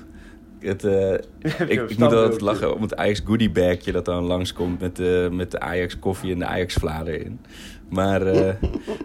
[0.59, 1.13] Het, eh,
[1.67, 5.29] ik, ik moet altijd lachen om het Ajax goodie bagje dat dan langskomt met de,
[5.31, 7.39] met de Ajax koffie en de Ajax vla erin.
[7.89, 8.21] Maar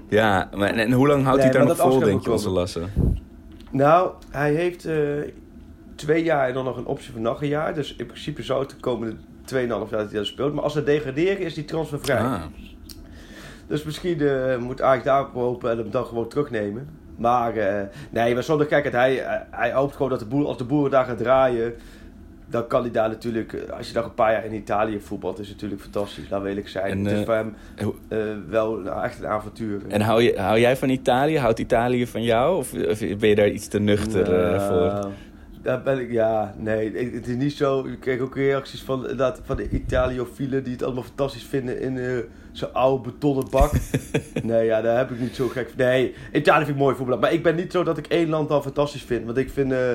[0.09, 2.49] ja, maar, en, en hoe lang houdt Nee, hij daar nog vol, denk je, onze
[2.51, 2.91] lassen?
[3.71, 4.89] Nou, hij heeft
[6.05, 7.75] twee jaar en dan nog een optie van nog een jaar.
[7.75, 10.55] Dus in principe zou het de komende 2,5 jaar dat hij dat speelt.
[10.55, 12.19] Maar als ze degraderen is die transfervrij.
[12.19, 12.43] Ah,
[13.67, 16.89] Dus misschien eh, moet Ajax daarop hopen en hem dan gewoon terugnemen.
[17.17, 18.95] Maar eh, nee, maar zonder gekheid.
[18.95, 21.75] Hij, hij, hij hoopt gewoon dat de boer, als de boeren daar gaan draaien...
[22.47, 23.53] dan kan hij daar natuurlijk...
[23.53, 25.39] eh, Als je nog een paar jaar in Italië voetbalt...
[25.39, 26.91] is het natuurlijk fantastisch, laat we eerlijk zijn.
[26.91, 27.55] En, het is eh, voor hem
[28.09, 29.81] eh, wel nou, echt een avontuur.
[29.89, 31.39] En hou, je, hou jij van Italië?
[31.39, 32.57] Houdt Italië van jou?
[32.57, 35.11] Of, of ben je daar iets te nuchter eh, voor?
[35.63, 37.85] Daar ben ik, ja, nee, het is niet zo.
[37.85, 41.99] Ik kreeg ook reacties van, inderdaad, van de Italiofielen die het allemaal fantastisch vinden in
[41.99, 42.19] eh,
[42.53, 43.73] zo'n oude betonnen bak.
[44.43, 45.77] nee, ja, daar heb ik niet zo gek.
[45.77, 47.19] Nee, Italië vind ik mooi voetbal.
[47.19, 49.25] Maar ik ben niet zo dat ik één land al fantastisch vind.
[49.25, 49.91] Want ik vind eh,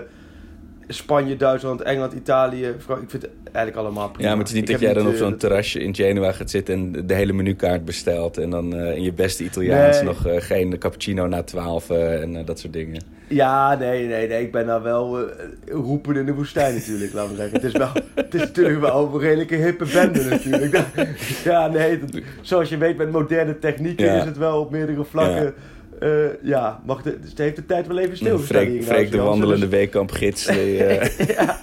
[0.87, 2.75] Spanje, Duitsland, Engeland, Italië, ik
[3.07, 4.27] vind het eigenlijk allemaal prima.
[4.29, 6.31] Ja, maar het is niet Ik dat jij dan op eh, zo'n terrasje in Genua
[6.31, 8.37] gaat zitten en de hele menukaart bestelt.
[8.37, 10.05] En dan eh, in je beste Italiaans Nee.
[10.05, 13.01] nog eh, geen cappuccino na twaalf eh, en eh, dat soort dingen.
[13.27, 14.41] Ja, nee, nee, nee.
[14.41, 15.25] Ik ben nou wel eh,
[15.67, 17.53] roepen in de woestijn natuurlijk, laten we zeggen.
[17.55, 20.83] Het is, wel, het is natuurlijk wel een redelijke hippe bende natuurlijk.
[21.43, 24.13] Ja, nee, dat- zoals je weet met moderne technieken Ja.
[24.19, 25.53] is het wel op meerdere vlakken...
[25.99, 26.09] eh,
[26.43, 29.67] ja, mag de, dus het heeft de tijd wel even stilgestaan Freek, Freek de wandelende
[29.67, 30.45] Dus- weekkampgids.
[30.45, 31.59] die, eh, ja.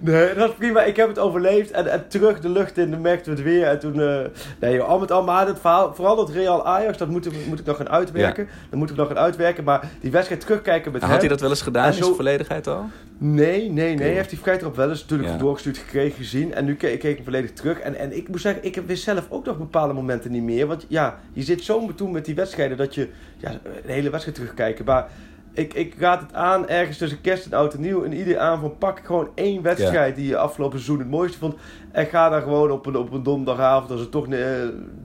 [0.00, 0.82] Nee, dat is prima.
[0.82, 1.70] Ik heb het overleefd.
[1.70, 3.66] En, en terug de lucht in, dan merkten we het weer.
[3.66, 4.18] En toen, eh,
[4.60, 7.60] nee joh, al met al, maar het verhaal, vooral dat Real Ajax, dat moet, moet
[7.60, 8.48] ik nog gaan uitwerken.
[8.70, 9.64] Dat moeten we nog gaan uitwerken.
[9.64, 11.18] Maar die wedstrijd terugkijken met had hem...
[11.20, 12.84] hij dat wel eens gedaan En in zo- zijn volledigheid al?
[13.24, 14.06] Nee, nee, nee.
[14.06, 15.36] Hij heeft die vrij erop wel eens natuurlijk Ja.
[15.36, 16.54] doorgestuurd gekregen, gezien.
[16.54, 17.78] En nu keek, keek ik hem volledig terug.
[17.78, 20.66] En, en ik moet zeggen, ik wist zelf ook nog bepaalde momenten niet meer.
[20.66, 24.36] Want ja, je zit zo betoen met die wedstrijden dat je ja, een hele wedstrijd
[24.38, 24.84] terugkijken.
[24.84, 25.08] Maar
[25.52, 28.04] ik, ik raad het aan ergens tussen kerst en oud en nieuw.
[28.04, 31.54] En ieder aan van pak gewoon één wedstrijd die je afgelopen seizoen het mooiste vond.
[31.92, 34.46] En ga daar gewoon op een, op een donderdagavond als het toch eh,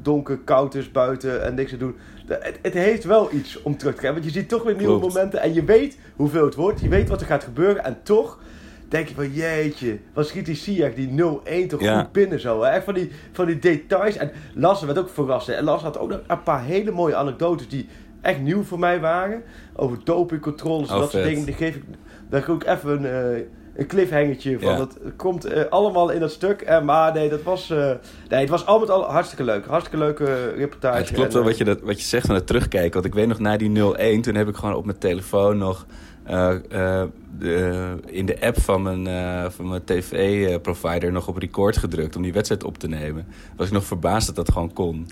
[0.01, 1.95] donker, koud is buiten en niks te doen.
[2.27, 4.21] Het, het heeft wel iets om terug te kijken.
[4.21, 5.13] Want je ziet toch weer nieuwe Klopt.
[5.13, 6.81] momenten en je weet hoeveel het wordt.
[6.81, 7.83] Je weet wat er gaat gebeuren.
[7.83, 8.39] En toch,
[8.87, 11.99] denk je van jeetje, wat schiet die Ziyech die 0-1 toch Ja.
[11.99, 12.61] goed binnen zo.
[12.63, 12.69] Hè?
[12.69, 14.17] Echt van die, van die details.
[14.17, 15.47] En Lasse werd ook verrast.
[15.47, 15.53] hè.
[15.53, 17.87] En Lasse had ook nog een paar hele mooie anekdotes die
[18.21, 19.43] echt nieuw voor mij waren.
[19.75, 21.45] Over dopingcontroles en Oh, dat soort dingen.
[21.45, 21.83] Die geef ik,
[22.29, 23.41] daar geef ik even een, eh,
[23.77, 24.71] een cliffhangertje van.
[24.71, 24.77] Ja.
[24.77, 26.61] Dat komt eh, allemaal in dat stuk.
[26.61, 27.91] En, maar nee, dat was, eh,
[28.29, 29.65] nee, het was al met al hartstikke leuk.
[29.65, 30.97] Hartstikke leuke reportage.
[30.97, 32.93] Ja, het klopt En, wel eh, wat je, dat, wat je zegt van het terugkijken.
[32.93, 35.85] Want ik weet nog na die 0-1, toen heb ik gewoon op mijn telefoon nog...
[36.23, 37.07] eh, eh,
[37.39, 42.15] de, in de app van mijn, eh, van mijn tv-provider nog op record gedrukt...
[42.15, 43.25] om die wedstrijd op te nemen.
[43.55, 45.07] Was ik nog verbaasd dat dat gewoon kon.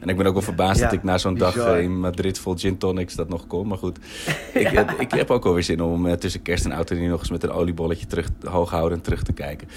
[0.00, 1.76] En ik ben ook wel verbaasd Ja, dat ik na zo'n dag bizar.
[1.76, 3.68] eh, in Madrid vol gin tonics dat nog kon.
[3.68, 3.98] Maar goed,
[4.54, 7.10] ik, heb- ik heb ook alweer zin om eh, tussen kerst en oud en nieuw
[7.10, 9.68] nog eens met een oliebolletje terug, hooghoudend terug te kijken.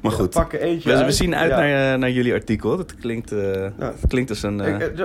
[0.00, 2.76] Maar goed, we, we zien uit naar, eh, naar jullie artikel.
[2.76, 3.70] Dat klinkt, eh, Ja.
[3.78, 4.60] dat klinkt als een...
[4.60, 5.04] eh, Ik, eh,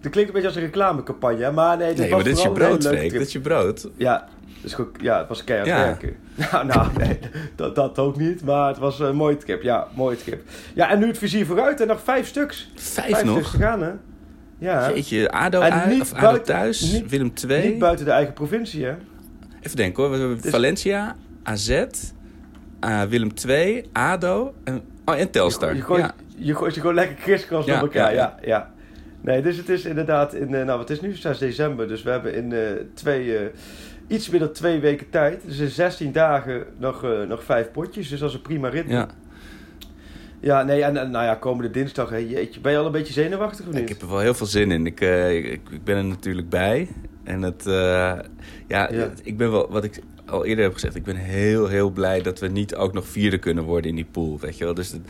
[0.00, 2.50] Het klinkt een beetje als een reclamecampagne, maar nee, dit Nee, maar dit is je
[2.50, 3.10] brood, Freek.
[3.10, 3.88] Dit is je brood.
[3.96, 4.28] Ja,
[4.60, 5.76] dus goed, ja, het was keihard Ja.
[5.84, 6.16] werken.
[6.52, 7.18] Nou, nou nee,
[7.56, 9.62] dat, dat ook niet, maar het was een mooie trip.
[9.62, 10.42] Ja, mooie trip.
[10.74, 12.70] Ja, en nu het vizier vooruit en nog vijf stuks.
[12.74, 13.50] Vijf, stuks nog?
[13.50, 13.90] te gaan, hè?
[14.58, 14.88] Ja.
[14.90, 17.68] Jeetje, ADO, En uit, niet of ADO buiten- thuis, niet- Willem II.
[17.68, 18.94] Niet buiten de eigen provincie, hè?
[19.60, 20.12] Even denken hoor.
[20.12, 21.84] We hebben Dus- Valencia, AZ,
[22.80, 25.74] eh, Willem II, ADO en, oh, en Telstar.
[25.76, 26.14] Je gooit, ja.
[26.36, 28.70] je gooit je gewoon lekker kriskras Ja, door elkaar, ja, ja, ja.
[29.20, 32.10] Nee, dus het is inderdaad in, eh, nou wat is nu, 6 december, dus we
[32.10, 32.58] hebben in eh,
[32.94, 33.36] twee,
[34.10, 38.08] iets meer dan twee weken tijd, dus in 16 dagen nog, eh, nog vijf potjes,
[38.08, 38.92] dus dat is een prima ritme.
[38.92, 39.08] ja.
[40.42, 43.12] Ja, nee, en, en nou ja, komende dinsdag, hè, jeetje, ben je al een beetje
[43.12, 43.82] zenuwachtig of niet?
[43.82, 44.86] Ik heb er wel heel veel zin in.
[44.86, 46.88] Ik, eh, ik, ik ben er natuurlijk bij.
[47.24, 49.10] En het, eh, ja, Ja.
[49.22, 52.38] ik ben wel, wat ik al eerder heb gezegd, ik ben heel, heel blij dat
[52.38, 54.38] we niet ook nog vierde kunnen worden in die pool.
[54.40, 54.74] Weet je wel?
[54.74, 55.00] Dus het,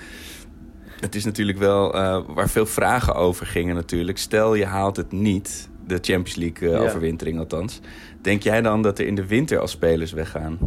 [1.01, 1.93] het is natuurlijk wel
[2.35, 4.19] waar veel vragen over gingen natuurlijk.
[4.19, 6.81] Stel je haalt het niet, de Champions League eh, Ja.
[6.89, 7.81] overwintering althans.
[8.21, 10.59] Denk jij dan dat er in de winter al spelers weggaan?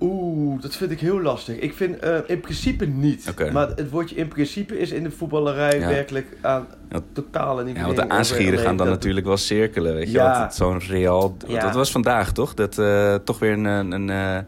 [0.00, 1.56] Oeh, dat vind ik heel lastig.
[1.56, 3.26] Ik vind eh, in principe niet.
[3.30, 3.50] Oké.
[3.52, 5.88] Maar het woordje in principe is in de voetballerij Ja.
[5.88, 7.00] werkelijk aan Ja.
[7.12, 10.30] totale niet Ja, want de aanschieren gaan dan natuurlijk wel cirkelen, weet je Ja.
[10.32, 10.40] wel.
[10.40, 11.36] Dat Zo'n Real...
[11.46, 11.60] Ja.
[11.60, 12.54] Dat was vandaag, toch?
[12.54, 13.64] Dat eh, toch weer een...
[13.64, 14.38] een, een, eh,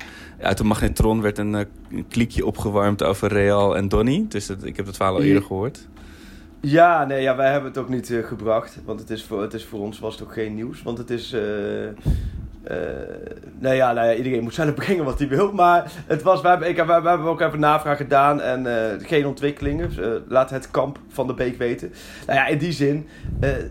[0.47, 4.25] uit de magnetron werd een, een kliekje opgewarmd over Real en Donny.
[4.29, 5.89] Dus dat, ik heb het verhaal al eerder gehoord.
[6.63, 8.79] Ja, nee, ja, wij hebben het ook niet eh, gebracht.
[8.85, 10.83] Want het is, voor, het is voor ons was het ook geen nieuws.
[10.83, 11.33] Want het is...
[11.33, 11.41] eh,
[13.59, 15.53] nou, ja, nou ja, iedereen moet zelf brengen wat hij wil.
[15.53, 18.41] Maar het was, we hebben, ik, we, we hebben ook even navraag gedaan.
[18.41, 18.67] En
[19.03, 19.91] geen ontwikkelingen.
[19.99, 21.93] Eh, laat het kamp van de Beek weten.
[22.27, 23.09] Nou ja, in die zin.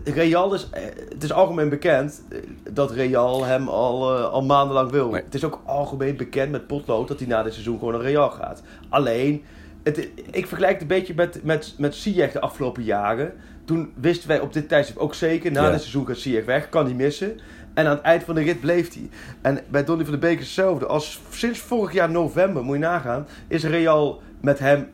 [0.04, 0.68] Real is...
[1.08, 2.22] het is algemeen bekend
[2.70, 5.12] dat Real hem al, al maandenlang wil.
[5.12, 8.30] Het is ook algemeen bekend met potlood dat hij na dit seizoen gewoon naar Real
[8.30, 8.62] gaat.
[8.88, 9.44] Alleen...
[9.82, 13.32] Het, ik vergelijk het een beetje met, met, met Ziyech de afgelopen jaren.
[13.64, 15.52] Toen wisten wij op dit tijdstip ook zeker...
[15.52, 15.70] na Ja.
[15.70, 17.40] dit seizoen gaat Ziyech weg, kan hij missen.
[17.74, 19.08] En aan het eind van de rit bleef hij.
[19.40, 20.86] En bij Donny van de Beek is hetzelfde.
[20.86, 23.26] Als sinds vorig jaar november, moet je nagaan...
[23.48, 24.88] is Real met hem...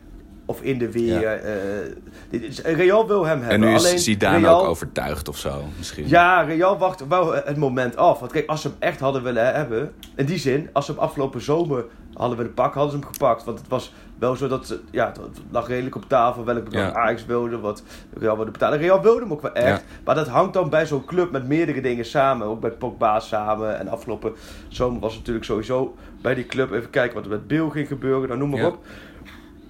[0.49, 1.21] of in de weer...
[1.21, 1.33] Ja.
[1.33, 3.67] eh, Real wil hem En hebben.
[3.69, 6.07] nu is Alleen Zidane Real- ook overtuigd of zo, misschien.
[6.07, 8.19] ja, Real wacht wel het moment af.
[8.19, 9.91] Want kijk, als ze hem echt hadden willen hebben...
[10.15, 13.43] In die zin, als ze hem afgelopen zomer hadden willen pakken, hadden ze hem gepakt.
[13.43, 14.79] Want het was wel zo dat ze...
[14.91, 16.93] Ja, het lag redelijk op tafel welk bedrag Ja.
[16.93, 17.83] Ajax wilde, wat
[18.13, 18.79] Real wilde betalen.
[18.79, 19.67] Real wilde hem ook wel echt.
[19.81, 19.85] Ja.
[20.05, 22.47] Maar dat hangt dan bij zo'n club met meerdere dingen samen.
[22.47, 23.79] Ook met Pogba samen.
[23.79, 24.33] En afgelopen
[24.67, 26.71] zomer was het natuurlijk sowieso bij die club...
[26.71, 28.77] Even kijken wat er met Bill ging gebeuren, dan noem maar op.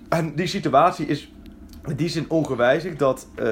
[0.10, 1.32] En die situatie is
[1.88, 3.46] in die zin ongewijzigd dat eh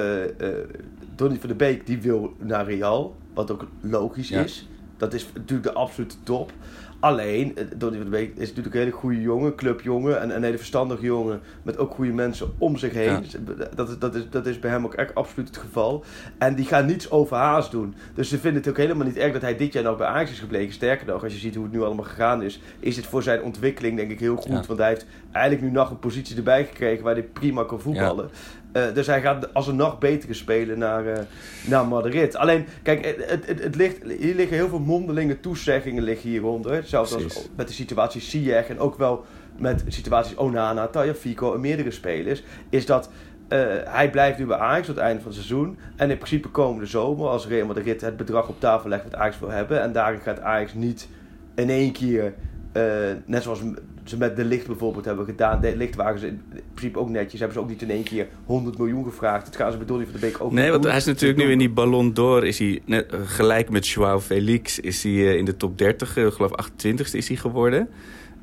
[1.16, 4.42] Donny van de Beek die wil naar Real, wat ook logisch Ja.
[4.42, 4.68] is.
[4.96, 6.52] Dat is natuurlijk de absolute top.
[7.00, 10.42] Alleen, eh, Donny van de Beek is natuurlijk een hele goede jongen, clubjongen en een
[10.42, 13.10] hele verstandige jongen met ook goede mensen om zich heen.
[13.10, 13.18] Ja.
[13.20, 13.40] Dus, eh,
[13.74, 16.04] Dat, is, dat, is, dat is bij hem ook echt absoluut het geval.
[16.38, 17.94] En die gaan niets overhaast doen.
[18.14, 20.30] Dus ze vinden het ook helemaal niet erg dat hij dit jaar nog bij Ajax
[20.30, 20.72] is gebleken.
[20.72, 23.42] Sterker nog, als je ziet hoe het nu allemaal gegaan is, is het voor zijn
[23.42, 24.52] ontwikkeling denk ik heel goed.
[24.52, 24.62] Ja.
[24.66, 28.30] Want hij heeft eigenlijk nu nog een positie erbij gekregen waar hij prima kan voetballen.
[28.76, 31.22] Eh, dus hij gaat als een nog betere spelen naar, eh,
[31.66, 32.36] naar Madrid.
[32.36, 36.72] Alleen, kijk, het, het, het, ligt, hier liggen heel veel mondelinge toezeggingen liggen hieronder.
[36.72, 39.24] Hetzelfde als met de situatie Ziyech en ook wel
[39.58, 42.42] met situaties Onana, Tagliafico en meerdere spelers.
[42.70, 43.10] Is dat
[43.48, 45.78] eh, hij blijft nu bij Ajax tot het einde van het seizoen.
[45.96, 49.38] En in principe komende zomer, als Real Madrid het bedrag op tafel legt wat Ajax
[49.38, 49.82] wil hebben.
[49.82, 51.08] En daarin gaat Ajax niet
[51.54, 52.34] in één keer,
[52.76, 53.62] eh, net zoals
[54.04, 55.60] ze met De Licht bijvoorbeeld hebben gedaan.
[55.60, 56.42] De Licht waren ze in
[56.74, 57.40] principe ook netjes.
[57.40, 59.44] Hebben ze ook niet in één keer 100 miljoen gevraagd.
[59.44, 61.58] Dat gaan ze Donny van de Beek ook Nee, want hij is natuurlijk nu in
[61.58, 62.44] die Ballon d'Or.
[62.46, 66.16] Is hij net, eh, gelijk met Joao Felix is hij eh, in de top 30,
[66.16, 67.88] eh, ik geloof 28ste is hij geworden.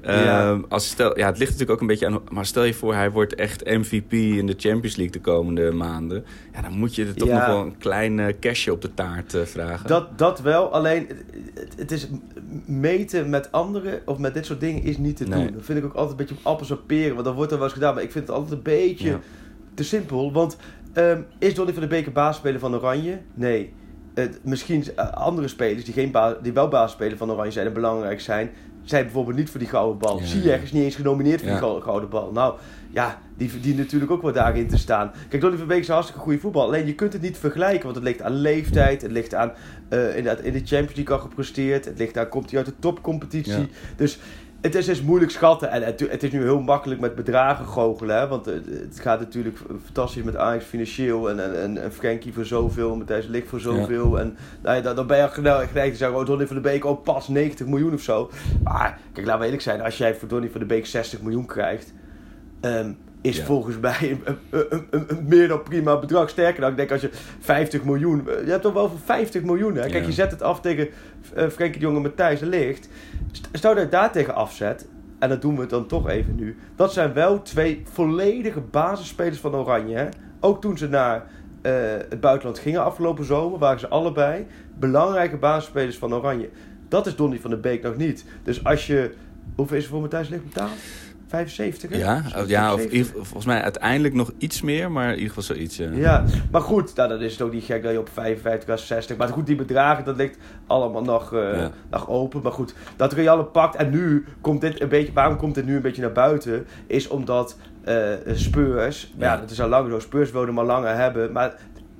[0.05, 0.49] Ja.
[0.51, 2.19] Ehm, als stel, ja, het ligt natuurlijk ook een beetje aan...
[2.31, 6.23] Maar stel je voor, hij wordt echt MVP in de Champions League de komende maanden.
[6.53, 7.37] Ja, dan moet je er toch Ja.
[7.37, 9.87] nog wel een klein eh, cashje op de taart eh, vragen.
[9.87, 11.07] Dat, dat wel, alleen
[11.77, 12.07] het, is
[12.65, 15.43] meten met anderen of met dit soort dingen is niet te Nee.
[15.45, 15.53] doen.
[15.53, 17.57] Dat vind ik ook altijd een beetje op appels en peren, want dan wordt er
[17.57, 17.93] wel eens gedaan.
[17.93, 19.19] Maar ik vind het altijd een beetje Ja.
[19.73, 20.31] te simpel.
[20.33, 20.57] Want
[20.93, 23.19] ehm, is Donny van de Beek een basisspeler van Oranje?
[23.33, 23.73] Nee.
[24.13, 26.11] Het- misschien eh, andere spelers die, geen
[26.41, 28.49] die wel basisspeler van Oranje zijn en belangrijk zijn,
[28.83, 30.19] zijn bijvoorbeeld niet voor die gouden bal.
[30.19, 30.25] Ja.
[30.25, 32.31] Ziyech is niet eens genomineerd voor die gou- gouden bal.
[32.31, 32.55] Nou,
[32.89, 35.11] ja, die verdient natuurlijk ook wat daarin te staan.
[35.29, 36.63] Kijk, Donny van Beek is een hartstikke goede voetbal.
[36.63, 39.01] Alleen je kunt het niet vergelijken, want het ligt aan leeftijd.
[39.01, 39.51] Het ligt aan
[39.89, 41.85] eh, inderdaad in de Champions League al gepresteerd.
[41.85, 43.67] Het ligt aan, komt hij uit de topcompetitie.
[43.95, 44.19] Dus
[44.63, 45.71] het is, is moeilijk schatten.
[45.71, 48.17] En het, het is nu heel makkelijk met bedragen goochelen.
[48.17, 48.27] Hè?
[48.27, 51.29] Want het gaat natuurlijk fantastisch met Ajax financieel.
[51.29, 52.95] En, en, en, en Frenkie voor zoveel.
[52.95, 54.19] Matthijs Lik voor zoveel.
[54.19, 56.19] En nou ja, dan, dan ben je geneigd te zeggen...
[56.19, 58.29] Oh, Donny van de Beek, oh, pas 90 miljoen of zo.
[58.63, 59.81] Maar kijk, laten we eerlijk zijn.
[59.81, 61.93] Als jij voor Donny van de Beek 60 miljoen krijgt...
[62.61, 62.91] ehm,
[63.23, 63.43] is Ja.
[63.43, 66.29] volgens mij een, een, een, een- een meer dan prima bedrag.
[66.29, 67.09] Sterker dan, ik denk als je
[67.39, 68.23] 50 miljoen...
[68.45, 69.81] Je hebt toch wel voor 50 miljoen, hè?
[69.81, 70.05] Kijk, Ja.
[70.05, 70.87] je zet het af tegen
[71.35, 72.89] eh Frenkie de Jonge Matthijs de Ligt.
[73.31, 74.87] St- Stel dat je daar tegen afzet...
[75.19, 76.57] En dat doen we dan toch even nu.
[76.75, 79.95] Dat zijn wel twee volledige basisspelers van Oranje.
[79.95, 80.07] Hè?
[80.39, 81.25] Ook toen ze naar
[81.61, 81.71] eh,
[82.09, 83.59] het buitenland gingen afgelopen zomer...
[83.59, 84.45] waren ze allebei
[84.79, 86.49] belangrijke basisspelers van Oranje.
[86.87, 88.25] Dat is Donny van der Beek nog niet.
[88.43, 89.11] Dus als je...
[89.55, 90.71] Hoeveel is er voor Matthijs de Ligt betaald?
[91.37, 91.97] 75, hè?
[91.97, 92.85] ja, Zoiets, ja of 70.
[92.91, 95.77] in ieder geval- volgens mij uiteindelijk nog iets meer, maar in ieder geval zoiets.
[95.77, 95.89] Ja.
[95.91, 98.79] Ja, maar goed, nou, dan is het ook niet gek dat je op 55 of
[98.79, 99.17] 60.
[99.17, 101.71] Maar goed, die bedragen, dat ligt allemaal nog, eh, Ja.
[101.91, 102.41] nog open.
[102.41, 103.75] Maar goed, dat Real het pakt.
[103.75, 106.65] En nu komt dit een beetje, waarom komt dit nu een beetje naar buiten?
[106.87, 109.33] Is omdat eh Spurs, maar ja.
[109.33, 109.39] Ja.
[109.39, 111.31] dat is al lang zo, Spurs wilde hem al langer hebben.
[111.31, 111.53] Maar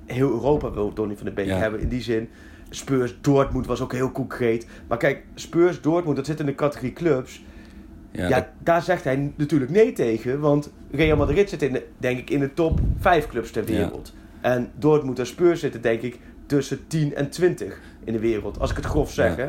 [0.06, 1.56] heel Europa wil Donny van de Beek Ja.
[1.56, 1.80] hebben.
[1.80, 2.28] In die zin,
[2.70, 4.66] Spurs Dortmund was ook heel concreet.
[4.88, 7.42] Maar kijk, Spurs Dortmund, dat zit in de categorie clubs.
[8.16, 10.40] Ja, Ja, dat- daar zegt hij natuurlijk nee tegen.
[10.40, 13.76] Want Real Madrid zit in de, denk ik in de top 5 clubs ter Ja.
[13.78, 14.12] wereld.
[14.40, 18.58] En Dortmund en Spurs zitten denk ik tussen 10 en 20 in de wereld.
[18.60, 19.36] Als ik het grof zeg.
[19.36, 19.42] Ja.
[19.42, 19.48] Hè?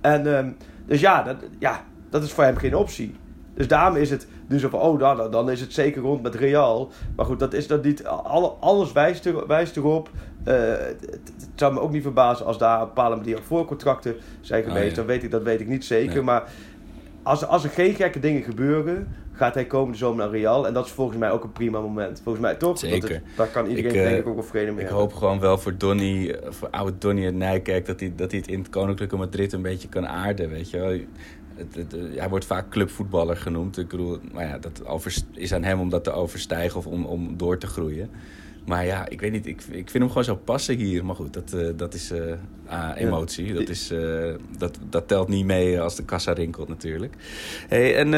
[0.00, 0.50] En, ehm,
[0.86, 3.14] dus ja dat, ja, dat is voor hem geen optie.
[3.54, 6.34] Dus daarom is het nu zo van, oh, dan, dan is het zeker rond met
[6.34, 6.90] Real.
[7.16, 8.04] Maar goed, dat is dat niet.
[8.06, 10.10] Alle, alles wijst, er, wijst erop.
[10.44, 11.20] Eh, het,
[11.54, 14.90] zou me ook niet verbazen als daar op een bepaalde manier voorcontracten zijn Ah, geweest.
[14.90, 14.96] ja.
[14.96, 16.14] Dan weet ik, dat weet ik niet zeker.
[16.14, 16.22] Nee.
[16.22, 16.42] Maar
[17.26, 20.66] als, als er geen gekke dingen gebeuren, gaat hij komende zomer naar Real.
[20.66, 22.20] En dat is volgens mij ook een prima moment.
[22.22, 22.78] Volgens mij toch?
[22.78, 23.22] Zeker.
[23.36, 24.98] Daar kan iedereen Ik, eh, denk ik ook wel vrede mee Ik hebben.
[24.98, 28.48] hoop gewoon wel voor Donny, voor oude Donny uit Nijkerk, dat hij, dat hij het
[28.48, 30.98] in het Koninklijke Madrid een beetje kan aarden, weet je wel.
[31.54, 33.78] Het, het, eh, hij wordt vaak clubvoetballer genoemd.
[33.78, 34.82] Ik bedoel, maar ja, dat
[35.32, 38.10] is aan hem om dat te overstijgen of om, om door te groeien.
[38.66, 41.04] Maar ja, ik weet niet, ik, ik vind hem gewoon zo passen hier.
[41.04, 42.20] Maar goed, dat, eh, dat is eh,
[42.66, 43.54] ah, emotie.
[43.54, 47.14] Dat, is, eh, dat, dat telt niet mee als de kassa rinkelt natuurlijk.
[47.68, 48.14] Hey, en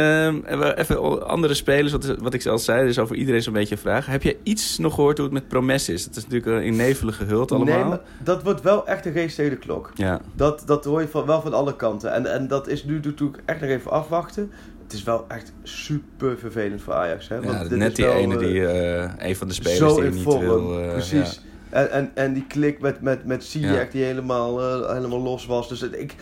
[0.75, 4.07] even andere spelers, wat, wat ik al zei, is over iedereen zo'n beetje een vraag.
[4.07, 6.05] Heb je iets nog gehoord hoe het met Promes is?
[6.05, 7.79] Het is natuurlijk in nevelen gehuld allemaal.
[7.79, 9.91] Nee, maar dat wordt wel echt een geest tegen de klok.
[9.95, 12.13] Ja, Dat, dat hoor je van, wel van alle kanten.
[12.13, 14.51] En, en dat is nu natuurlijk echt nog even afwachten.
[14.89, 17.29] Het is wel echt super vervelend voor Ajax.
[17.29, 17.35] Hè?
[17.35, 19.95] ja Want dit net is die wel, ene eh, die, eh, een van de spelers
[19.95, 20.41] die niet vorm.
[20.41, 20.81] wil...
[20.83, 21.43] eh, Precies.
[21.71, 23.91] En, en, en die klik met, met, met Ziyech Ja.
[23.91, 25.69] die helemaal, eh, helemaal los was.
[25.69, 26.15] Dus het- ik,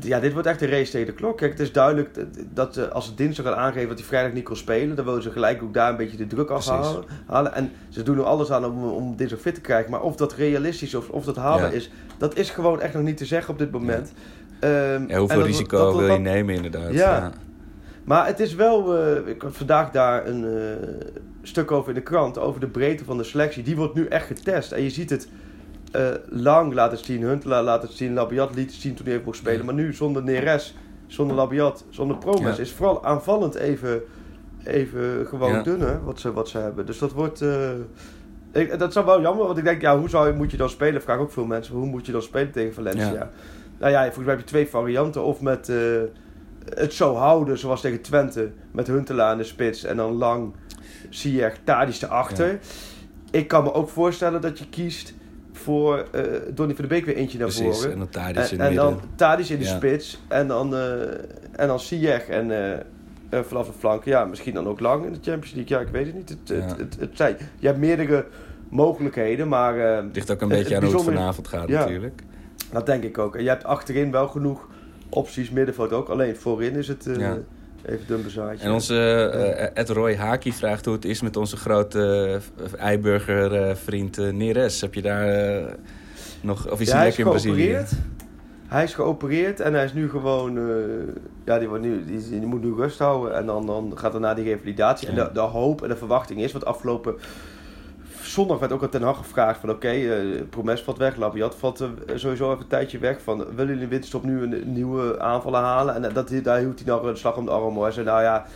[0.00, 1.36] ja, dit wordt echt een race tegen de klok.
[1.36, 4.32] Kijk, het is duidelijk dat, dat ze, als ze dinsdag gaan aangeven dat hij vrijdag
[4.32, 7.04] niet kon spelen, dan willen ze gelijk ook daar een beetje de druk afhalen.
[7.26, 7.54] Halen.
[7.54, 9.90] En ze doen er alles aan om, om dinsdag fit te krijgen.
[9.90, 11.66] Maar of dat realistisch of, of dat Ja.
[11.68, 14.12] is, dat is gewoon echt nog niet te zeggen op dit moment.
[14.60, 16.92] Ehm, Ja, hoeveel dat- risico dat- dat- wil je nemen inderdaad?
[16.92, 17.32] Ja.
[18.08, 18.96] Maar het is wel.
[18.96, 20.86] eh, ik had vandaag daar een eh,
[21.42, 22.38] stuk over in de krant.
[22.38, 23.62] Over de breedte van de selectie.
[23.62, 24.72] Die wordt nu echt getest.
[24.72, 25.28] En je ziet het
[25.92, 27.22] eh, lang laten zien.
[27.22, 28.12] Huntelaar laten zien.
[28.14, 29.64] Labiat liet zien toen hij even mocht spelen.
[29.64, 32.56] Maar nu zonder Neres, zonder Labiat, zonder Promes.
[32.56, 32.62] Ja.
[32.62, 34.02] Is vooral aanvallend even,
[34.64, 35.62] even gewoon Ja.
[35.62, 36.86] dun hè, wat, ze, wat ze hebben.
[36.86, 37.44] Dus dat wordt.
[38.52, 39.46] ik, dat is wel jammer.
[39.46, 41.02] Want ik denk, ja, hoe zou, je- moet je dan spelen?
[41.02, 41.74] Vraag ook veel mensen.
[41.74, 43.12] Hoe moet je dan spelen tegen Valencia?
[43.12, 43.30] Ja.
[43.78, 45.24] Nou ja, volgens mij heb je twee varianten.
[45.24, 45.72] Of met.
[46.74, 48.50] Het zo houden zoals tegen Twente.
[48.72, 50.52] Met Huntelaar in de spits en dan lang
[51.10, 52.58] Ziyech, Tadic erachter.
[53.30, 55.14] Ik kan me ook voorstellen dat je kiest
[55.52, 56.22] voor eh
[56.54, 57.92] Donny van de Beek weer eentje naar Precies, voren.
[57.92, 59.00] en dan Tadic En, in en dan.
[59.14, 59.76] Tadic in de Ja.
[59.76, 61.00] spits en dan, eh
[61.52, 62.50] en dan Ziyech en
[63.30, 64.10] eh, vanaf de flanken.
[64.10, 65.76] Ja, misschien dan ook lang in de Champions League.
[65.78, 66.28] Ja, ik weet het niet.
[66.28, 66.76] Het, het, Ja.
[66.76, 68.26] het, het zijn, je hebt meerdere
[68.68, 71.78] mogelijkheden, maar Het ligt ook een beetje aan hoe het vanavond gaat Ja.
[71.78, 72.22] natuurlijk.
[72.72, 73.36] dat denk ik ook.
[73.36, 74.66] En je hebt achterin wel genoeg
[75.08, 76.08] opties, middenveld ook.
[76.08, 77.38] Alleen voorin is het eh, Ja.
[77.84, 78.64] even dun bezaadje.
[78.64, 78.96] En onze
[79.56, 84.80] eh, Ed Roy Haki vraagt hoe het is met onze grote uh, Eiburger vriend Neres.
[84.80, 85.62] Heb je daar
[86.40, 86.70] nog...
[86.70, 87.62] Of is Ja, hij lekker in Brazilië?
[87.62, 87.90] geopereerd.
[88.66, 90.58] Hij is geopereerd en hij is nu gewoon...
[91.44, 93.36] ja, die, wordt nu, die, die moet nu rust houden.
[93.36, 95.08] En dan, dan gaat er na die revalidatie.
[95.08, 96.52] En de, de hoop en de verwachting is...
[96.52, 97.14] Want afgelopen
[98.38, 99.70] zondag werd ook aan Ten Hag gevraagd van...
[99.70, 103.22] Oké, eh, Promes valt weg, Labiat valt eh, sowieso even een tijdje weg.
[103.22, 105.94] Van, willen jullie in de winterstop nu een, nieuwe aanvallen halen?
[105.94, 107.74] En dat, daar hield hij nog een slag om de arm.
[107.74, 107.82] hoor.
[107.82, 108.46] Hij zei, nou ja,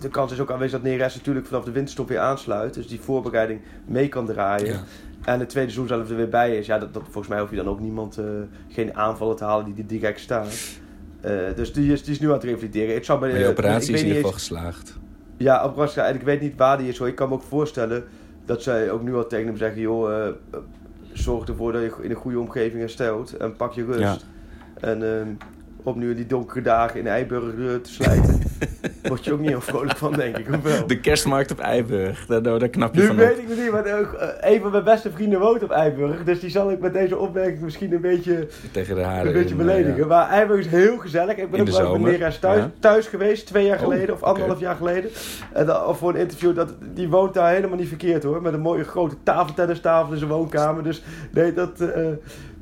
[0.00, 2.74] de kans is ook aanwezig dat Neres natuurlijk vanaf de winterstop weer aansluit.
[2.74, 4.66] Dus die voorbereiding mee kan draaien.
[4.66, 4.82] Ja.
[5.24, 6.66] En het tweede seizoen zelf er weer bij is.
[6.66, 8.24] Ja, dat, dat, volgens mij hoef je dan ook niemand, eh,
[8.68, 10.46] geen aanvallen te halen die er direct staan.
[11.20, 12.96] Eh, dus die is, die is nu aan het revalideren.
[12.96, 14.96] Ik zou bij Maar je eh, operatie ik is in ieder geval geslaagd.
[15.36, 16.02] Ja, operatie.
[16.02, 17.08] En ik weet niet waar die is hoor.
[17.08, 18.04] Ik kan me ook voorstellen
[18.44, 20.34] dat zij ook nu al tegen hem zeggen: joh, eh, eh,
[21.12, 24.00] zorg ervoor dat je in een goede omgeving herstelt en pak je rust.
[24.00, 24.16] Ja.
[24.80, 25.28] En ehm,
[25.84, 28.40] om nu die donkere dagen in Eiburg eh, te slijten,
[29.08, 30.48] word je ook niet heel vrolijk van, denk ik.
[30.54, 30.86] Of wel?
[30.86, 33.38] De kerstmarkt op Eiburg, daar, daar knap je Nu van weet op.
[33.38, 36.24] ik het niet, maar ook, eh, een van mijn beste vrienden woont op Eiburg.
[36.24, 39.48] Dus die zal ik met deze opmerking misschien een beetje, Tegen de haren een beetje
[39.54, 39.96] eh, beledigen.
[39.96, 40.06] ja.
[40.06, 41.36] Maar Eiburg is heel gezellig.
[41.36, 42.70] Ik ben In ook wel met Neres thuis, ja.
[42.78, 45.10] thuis geweest, twee jaar Oh, geleden of anderhalf jaar geleden.
[45.52, 48.42] En dan, voor een interview, dat, die woont daar helemaal niet verkeerd hoor.
[48.42, 50.82] Met een mooie grote tafeltennistafel in zijn woonkamer.
[50.82, 52.06] Dus nee, dat, eh,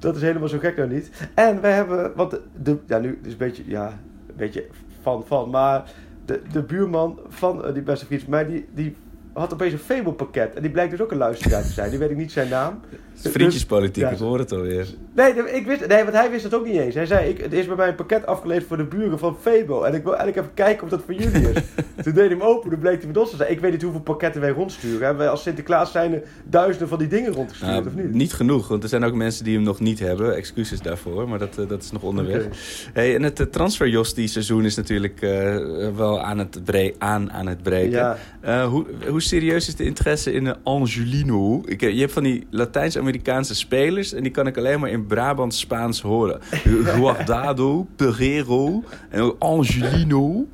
[0.02, 1.10] dat is helemaal zo gek nou niet.
[1.34, 3.86] En we hebben, want de, ja nu is een beetje, ja,
[4.26, 4.66] een beetje
[5.00, 5.90] van van, maar
[6.24, 8.96] de, de buurman van eh, die beste vriend van mij, die, die
[9.32, 10.54] had opeens een Fable-pakket.
[10.54, 11.90] En die blijkt dus ook een luisteraar te zijn.
[11.90, 12.80] Die weet ik niet zijn naam.
[13.14, 14.10] Vriendjespolitiek, Ja.
[14.10, 14.86] ik hoor het alweer.
[15.14, 16.94] Nee, ik wist, nee, want hij wist het ook niet eens.
[16.94, 19.82] Hij zei, ik, het is bij mij een pakket afgeleverd voor de buren van Febo.
[19.82, 21.56] En ik wil eigenlijk even kijken of dat voor jullie is.
[22.02, 23.50] Toen deed hij hem open, toen bleek hij ons te zijn.
[23.50, 25.00] Ik weet niet hoeveel pakketten wij rondsturen.
[25.00, 28.12] Hebben wij als Sinterklaas zijn er duizenden van die dingen rondgestuurd, Nou, of niet?
[28.14, 30.36] niet genoeg, want er zijn ook mensen die hem nog niet hebben.
[30.36, 32.46] Excuses daarvoor, maar dat, eh, dat is nog onderweg.
[32.92, 35.56] Hey, en het uh, transferjostie-seizoen is natuurlijk eh,
[35.96, 37.90] wel aan het, bre- aan, aan het breken.
[37.98, 38.16] Ja.
[38.40, 41.62] Eh, hoe, hoe serieus is de interesse in uh, Angelino?
[41.64, 44.12] Ik, eh, je hebt van die Latijns-Amerikaanse spelers...
[44.12, 46.40] en die kan ik alleen maar in Brabant-Spaans horen.
[46.96, 50.46] Guardado, Pereiro en ook Angelino...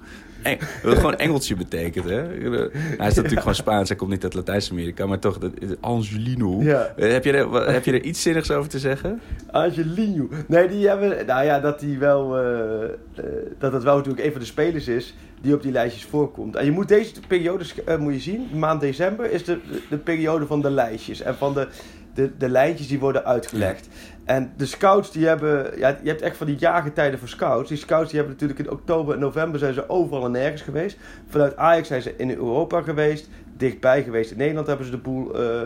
[0.42, 2.22] Eng, wat gewoon Engeltje betekent, hè?
[2.98, 6.62] Hij is natuurlijk gewoon Spaans, hij komt niet uit Latijns-Amerika, maar toch, dat, Angelino.
[6.62, 6.92] Ja.
[6.96, 9.20] Heb, je er, wat- heb je er iets zinnigs over te zeggen?
[9.50, 10.28] Angelino.
[10.46, 11.26] Nee, die hebben.
[11.26, 12.38] Nou ja, dat die wel.
[12.38, 12.88] eh,
[13.58, 16.56] dat het wel natuurlijk een van de spelers is die op die lijstjes voorkomt.
[16.56, 18.46] En je moet deze periode eh, moet je zien.
[18.54, 21.68] Maand december is de, de, de periode van de lijstjes en van de,
[22.14, 23.88] de, de lijntjes die worden uitgelegd.
[24.28, 25.78] En de scouts die hebben.
[25.78, 27.68] Ja, je hebt echt van die jaargetijden voor scouts.
[27.68, 30.98] Die scouts die hebben natuurlijk in oktober en november zijn ze overal en nergens geweest.
[31.28, 33.28] Vanuit Ajax zijn ze in Europa geweest.
[33.56, 34.30] Dichtbij geweest.
[34.30, 35.60] In Nederland hebben ze de boel eh,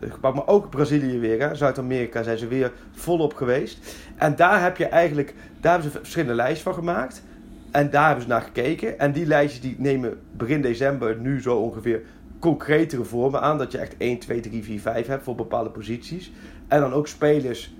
[0.00, 0.34] gepakt.
[0.34, 1.56] Maar ook Brazilië weer.
[1.56, 3.96] Zuid-Amerika zijn ze weer volop geweest.
[4.16, 5.34] En daar heb je eigenlijk.
[5.60, 7.22] Daar hebben ze verschillende lijstjes van gemaakt.
[7.70, 8.98] En daar hebben ze naar gekeken.
[8.98, 12.02] En die lijstjes die nemen begin december nu zo ongeveer
[12.38, 13.58] concretere vormen aan.
[13.58, 16.32] Dat je echt 1, 2, 3, 4, 5 hebt voor bepaalde posities.
[16.68, 17.74] En dan ook spelers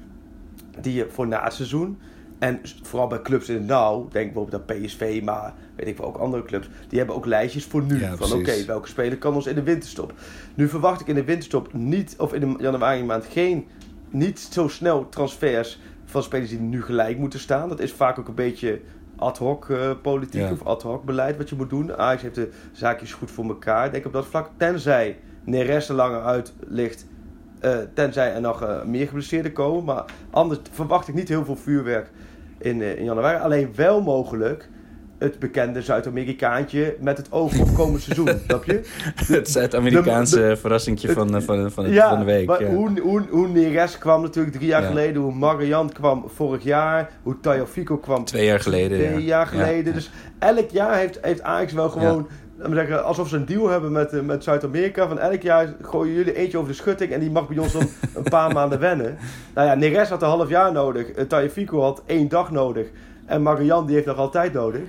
[0.81, 1.99] die je voor na het seizoen.
[2.39, 6.07] En vooral bij clubs in het nauw, denk bijvoorbeeld aan PSV, maar weet ik wel,
[6.07, 6.69] ook andere clubs.
[6.89, 8.01] Die hebben ook lijstjes voor nu.
[8.01, 10.13] Ja, van oké, welke speler kan ons in de winterstop.
[10.55, 13.67] Nu verwacht ik in de winterstop niet, of in de januari maand, geen,
[14.11, 17.69] niet zo snel transfers van spelers die nu gelijk moeten staan.
[17.69, 18.81] Dat is vaak ook een beetje
[19.17, 20.53] ad hoc eh, politiek Ja.
[20.53, 21.97] of ad hoc beleid wat je moet doen.
[21.97, 24.51] Ajax heeft de zaakjes goed voor elkaar, denk ik op dat vlak.
[24.57, 27.07] Tenzij Neres er langer uit ligt,
[27.65, 29.85] eh, tenzij er nog eh, meer geblesseerden komen.
[29.85, 32.11] Maar anders verwacht ik niet heel veel vuurwerk
[32.59, 33.39] in, eh, in januari.
[33.39, 34.69] Alleen wel mogelijk
[35.19, 38.29] het bekende Zuid-Amerikaantje met het oog op komend seizoen.
[38.47, 38.81] snap je?
[39.15, 42.47] Het Zuid-Amerikaanse verrassingje van, van, van, Ja, van de week.
[42.47, 42.69] maar ja.
[42.71, 44.89] hoe, hoe, hoe Neres kwam natuurlijk drie jaar Ja.
[44.89, 45.23] geleden.
[45.23, 47.11] Hoe Marian kwam vorig jaar.
[47.23, 48.99] Hoe Tayo Fico kwam Twee jaar geleden.
[48.99, 49.19] twee ja.
[49.19, 49.95] jaar geleden.
[49.95, 52.27] Dus elk jaar heeft, heeft Ajax wel gewoon...
[52.59, 55.09] zeggen, alsof ze een deal hebben met, eh, met Zuid-Amerika.
[55.09, 57.13] Van elk jaar gooien jullie eentje over de schutting...
[57.13, 59.17] en die mag bij ons dan een paar maanden wennen.
[59.55, 61.19] Nou ja, Neres had een half jaar nodig.
[61.19, 62.87] Uh, Tayo Fico had één dag nodig.
[63.27, 64.83] En Marian die heeft nog altijd nodig.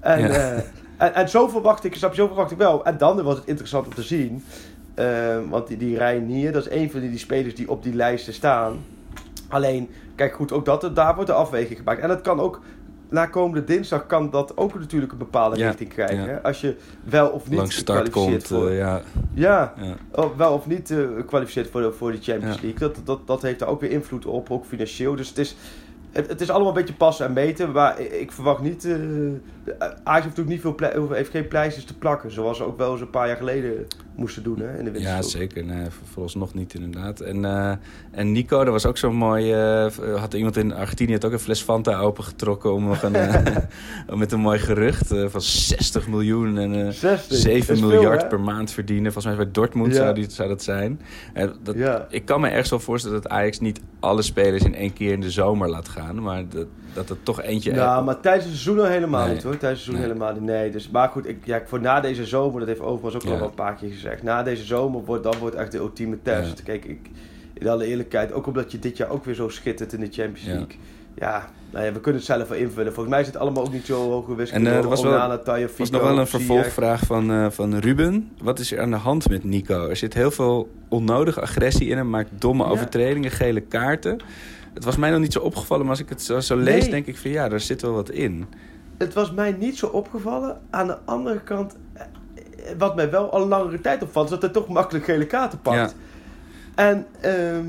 [0.00, 0.28] En, Ja.
[0.28, 0.58] eh,
[0.96, 2.84] en, en zo verwacht ik, snap je, zo verwacht ik wel.
[2.84, 4.44] En dan was het interessant om te zien...
[4.94, 5.06] eh,
[5.50, 8.32] want die, die Reinier, dat is een van die, die spelers die op die lijsten
[8.32, 8.76] staan.
[9.48, 12.00] Alleen, kijk goed, ook dat, daar wordt de afweging gemaakt.
[12.00, 12.60] En dat kan ook,
[13.14, 16.26] na komende dinsdag kan dat ook natuurlijk een bepaalde Ja, richting krijgen.
[16.26, 16.40] ja.
[16.42, 18.70] Als je wel of niet Langs start kwalificeert komt, voor...
[18.70, 19.02] eh, ja.
[19.34, 19.94] ja, ja.
[20.22, 22.60] oh, wel of niet eh, kwalificeert voor de, voor de Champions.
[22.60, 22.78] League.
[22.78, 25.16] Dat, dat, dat heeft daar ook weer invloed op, ook financieel.
[25.16, 25.56] Dus het is,
[26.14, 27.72] het, het is allemaal een beetje passen en meten.
[27.72, 28.84] Maar ik, verwacht niet...
[28.84, 28.94] eh
[29.78, 32.30] Ajax heeft natuurlijk niet veel ple- heeft geen pleisters te plakken.
[32.30, 33.86] Zoals ze ook wel eens een paar jaar geleden
[34.16, 35.64] moesten doen hè, in de Ja, zeker.
[35.64, 37.20] Nee, voor- vooralsnog niet inderdaad.
[37.20, 37.72] En, eh,
[38.10, 39.52] en Nico, dat was ook zo mooi.
[40.16, 43.16] had iemand in Argentinië had ook een fles Fanta opengetrokken om nog een,
[44.18, 47.36] met een mooi gerucht van 60 miljoen en eh 60.
[47.36, 48.28] 7 Dat is veel, miljard hè?
[48.28, 49.12] per maand verdienen.
[49.12, 49.94] Volgens mij bij Dortmund Ja.
[50.02, 51.00] zou, die, zou dat zijn.
[51.62, 52.06] Dat, Ja.
[52.10, 55.20] Ik kan me ergens wel voorstellen dat Ajax niet alle spelers in één keer in
[55.20, 56.03] de zomer laat gaan.
[56.12, 57.72] Maar dat, dat het toch eentje...
[57.72, 59.34] Nou, maar tijdens het seizoen al helemaal Nee.
[59.34, 59.56] niet hoor.
[59.56, 60.12] Tijdens het seizoen Nee.
[60.18, 60.50] helemaal niet.
[60.62, 63.30] Nee, dus, maar goed, ik, ja, voor na deze zomer, dat heeft Overmars ook Ja.
[63.30, 64.22] al wel een paar keer gezegd.
[64.22, 66.58] Na deze zomer wordt dan wordt echt de ultieme test.
[66.58, 66.64] Ja.
[66.64, 67.10] Kijk, ik,
[67.54, 70.44] in alle eerlijkheid, ook omdat je dit jaar ook weer zo schittert in de Champions
[70.44, 70.52] Ja.
[70.52, 70.76] League.
[71.18, 72.92] Ja, nou ja, we kunnen het zelf wel invullen.
[72.92, 74.52] Volgens mij is het allemaal ook niet zo hoog gewist.
[74.52, 77.78] En, eh, er was wel- Taya, Er was nog wel een vervolgvraag van, eh, van
[77.78, 78.30] Ruben.
[78.42, 79.88] Wat is er aan de hand met Nico?
[79.88, 82.10] Er zit heel veel onnodige agressie in hem.
[82.10, 82.70] Maakt domme Ja.
[82.70, 84.18] overtredingen, gele kaarten.
[84.74, 86.90] Het was mij nog niet zo opgevallen, maar als ik het zo, zo lees, Nee.
[86.90, 88.46] denk ik van ja, daar zit wel wat in.
[88.98, 90.60] Het was mij niet zo opgevallen.
[90.70, 92.02] Aan de andere kant, eh,
[92.78, 95.76] wat mij wel al langere tijd opvalt, is dat hij toch makkelijk gele kaarten pakt.
[95.76, 95.90] Ja.
[96.74, 97.66] En ehm,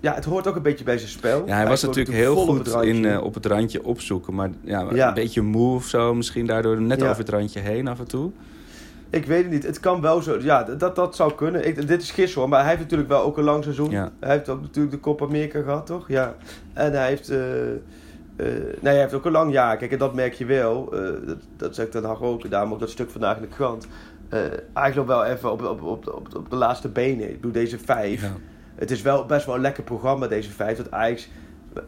[0.00, 1.46] ja, het hoort ook een beetje bij zijn spel.
[1.46, 4.34] Ja, hij was natuurlijk heel vol op goed het in, eh, op het randje opzoeken.
[4.34, 5.08] Maar ja, Ja.
[5.08, 6.14] een beetje moe of zo.
[6.14, 8.30] Misschien daardoor net over het randje heen af en toe.
[9.10, 9.62] Ik weet het niet.
[9.62, 10.38] Het kan wel zo.
[10.40, 11.66] Ja, dat, dat zou kunnen.
[11.66, 12.48] Ik, dit is gisteren hoor.
[12.48, 13.90] Maar hij heeft natuurlijk wel ook een lang seizoen.
[13.90, 14.12] Ja.
[14.20, 16.08] Hij heeft ook natuurlijk de Copa America gehad, toch?
[16.08, 16.34] Ja.
[16.72, 17.28] En hij heeft...
[17.28, 17.76] eh, eh,
[18.80, 19.76] nee, hij heeft ook een lang jaar.
[19.76, 20.92] Kijk, en dat merk je wel.
[20.92, 22.50] Eh, dat, dat zegt Den Haag ook.
[22.50, 23.86] Daarom ook dat stuk vandaag in de krant.
[24.74, 27.28] Eigenlijk nog wel even op, op, op, op, op de laatste benen.
[27.28, 28.22] Ik bedoel, deze vijf.
[28.22, 28.32] Ja.
[28.74, 30.76] Het is wel best wel een lekker programma, deze vijf.
[30.76, 31.28] Dat Ajax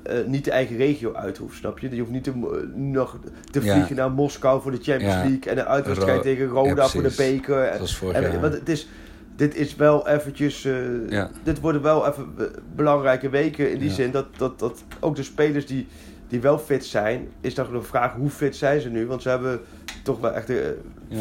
[0.03, 1.91] eh, niet de eigen regio uit hoeft, snap je?
[1.95, 3.19] Je hoeft niet te, mo- nog
[3.51, 3.73] te Ja.
[3.75, 5.21] vliegen naar Moskou voor de Champions Ja.
[5.23, 5.41] League.
[5.53, 7.63] En een uitwedstrijd tegen Roda Ja, voor de beker.
[7.65, 8.41] En- vorig en, jaar.
[8.41, 8.89] want het is,
[9.37, 10.65] dit is wel eventjes...
[10.65, 11.25] eh.
[11.43, 12.45] Dit worden wel even eh,
[12.77, 15.87] belangrijke weken in die zin dat, dat, dat ook de spelers die,
[16.29, 17.29] die wel fit zijn...
[17.41, 19.07] Is dan de vraag hoe fit zijn ze nu?
[19.07, 19.61] Want ze hebben
[20.05, 20.57] toch wel echt eh,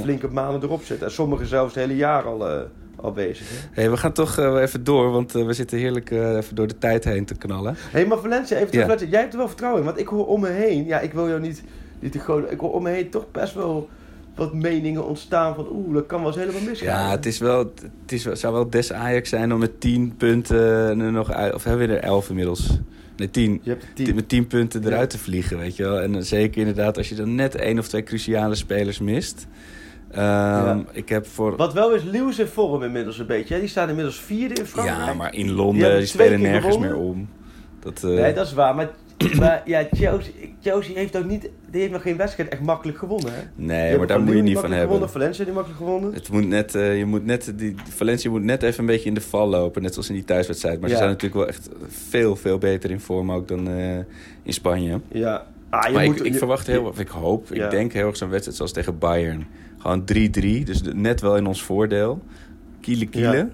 [0.01, 1.07] flinke maanden erop zitten.
[1.07, 2.61] En sommigen zelfs het hele jaar al, eh,
[3.01, 3.47] al bezig.
[3.49, 3.55] Hè?
[3.81, 6.67] Hey, we gaan toch eh, even door, want eh, we zitten heerlijk eh, even door
[6.67, 7.73] de tijd heen te knallen.
[7.73, 8.91] Hé, hey, maar Valencia, even terug, Ja.
[8.91, 9.85] Valencia, jij hebt er wel vertrouwen in.
[9.87, 11.63] Want ik hoor om me heen, ja, ik wil jou niet,
[11.99, 12.51] niet te groot...
[12.51, 13.89] Ik hoor om me heen toch best wel
[14.35, 15.67] wat meningen ontstaan van...
[15.71, 16.87] Oeh, dat kan wel eens helemaal misgaan.
[16.87, 17.57] Ja, het, is wel,
[18.01, 21.53] het is, wel- zou wel des Ajax zijn om met 10 punten nog uit...
[21.53, 22.77] Of hebben we er 11 inmiddels?
[23.17, 23.59] Nee, 10.
[23.63, 24.15] Je hebt Tien- tien.
[24.15, 25.17] Met 10 punten eruit Ja.
[25.17, 25.99] te vliegen, weet je wel.
[26.01, 29.47] En zeker inderdaad als je dan net één of twee cruciale spelers mist.
[30.11, 31.55] Ehm, Ik heb voor...
[31.55, 33.53] Wat wel is, Lewis in vorm inmiddels een beetje.
[33.53, 33.59] Hè?
[33.59, 34.99] Die staan inmiddels vierde in Frankrijk.
[35.05, 36.89] Ja, maar in Die Londen, die, twee spelen nergens gewonnen.
[36.97, 37.29] meer om.
[37.79, 38.75] Dat, eh, Nee, dat is waar.
[38.75, 38.89] Maar,
[39.39, 40.31] maar ja, Chelsea,
[40.61, 41.49] Chelsea heeft ook niet...
[41.71, 43.39] Die heeft nog geen wedstrijd echt makkelijk gewonnen, hè?
[43.55, 44.81] Die nee, maar daar moet je niet van hebben.
[44.81, 46.13] Gewonnen, Valencia die makkelijk gewonnen.
[46.13, 49.13] Het moet net, eh, je moet net, die, Valencia moet net even een beetje in
[49.13, 49.81] de val lopen.
[49.81, 50.79] Net zoals in die thuiswedstrijd.
[50.79, 50.95] Maar Ja.
[50.95, 51.69] ze zijn natuurlijk wel echt
[52.09, 53.95] veel, veel beter in vorm ook dan eh,
[54.43, 54.99] in Spanje.
[55.07, 55.45] Ja.
[55.69, 57.65] Ah, je maar moet, ik, ik je- verwacht heel, of ik hoop, Ja.
[57.65, 59.47] ik denk heel erg zo'n wedstrijd zoals tegen Bayern.
[59.81, 62.21] Gewoon 3-3, dus net wel in ons voordeel.
[62.81, 63.35] Kiele kiele.
[63.35, 63.47] Ja.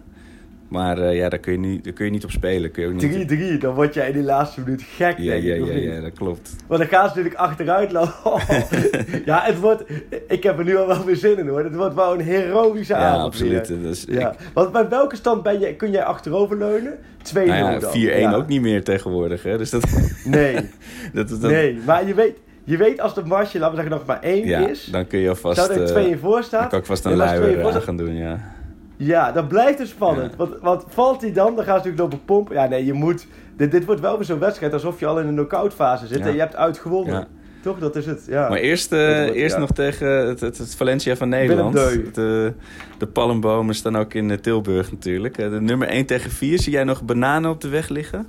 [0.67, 2.71] Maar eh, ja, daar kun, je niet, daar kun je niet op spelen.
[2.71, 5.55] Kun je ook niet, 3-3, dan word jij in die laatste minuut gek, ja, ja,
[5.55, 6.55] ja, ja, dat klopt.
[6.67, 8.41] Want dan gaan ze natuurlijk achteruit lopen.
[9.25, 9.84] ja, het wordt...
[10.28, 11.63] Ik heb er nu al wel weer zin in, hoor.
[11.63, 13.23] Het wordt wel een heroïsche Ja, avond.
[13.23, 13.67] absoluut.
[13.67, 14.32] Dus Ja.
[14.32, 16.97] ik, Want bij welke stand ben je, kun jij achteroverleunen?
[17.34, 17.99] 2-0 nou ja, 4-1 dan.
[18.01, 18.34] Ja.
[18.34, 19.43] ook niet meer tegenwoordig.
[19.43, 19.57] Hè?
[19.57, 19.86] Dus dat,
[20.25, 20.55] Nee,
[21.13, 21.80] dat, dat, nee.
[21.86, 22.36] Maar je weet,
[22.68, 24.86] je weet als de marge, laten we zeggen, nog maar één ja, is...
[24.91, 25.57] dan kun je alvast...
[25.57, 26.70] zou er eh, 2 in voor dan staan?
[26.70, 28.55] kan ik vast een twee luier staat- gaan doen, ja.
[28.97, 30.32] Ja, dan blijft het spannend.
[30.32, 30.38] Ja.
[30.38, 32.55] Want, want valt hij dan, dan gaan ze natuurlijk lopen pompen.
[32.55, 33.28] Ja, nee, je moet...
[33.57, 36.18] Dit, dit wordt wel weer zo'n wedstrijd alsof je al in een knock-out fase zit
[36.20, 36.26] Ja.
[36.26, 37.28] en je hebt uitgewonnen.
[37.61, 38.26] Toch, dat is het.
[38.28, 38.49] Ja.
[38.49, 39.61] Maar eerst, eh, Dat wordt- eerst ja.
[39.61, 41.74] nog tegen het, het, het Valencia van Nederland.
[41.74, 42.53] De,
[42.97, 45.38] de palmbomen staan ook in eh, Tilburg natuurlijk.
[45.38, 46.59] Eh, De nummer 1 tegen 4.
[46.59, 48.28] Zie jij nog bananen op de weg liggen?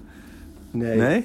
[0.70, 0.96] nee.
[0.96, 1.24] Nee?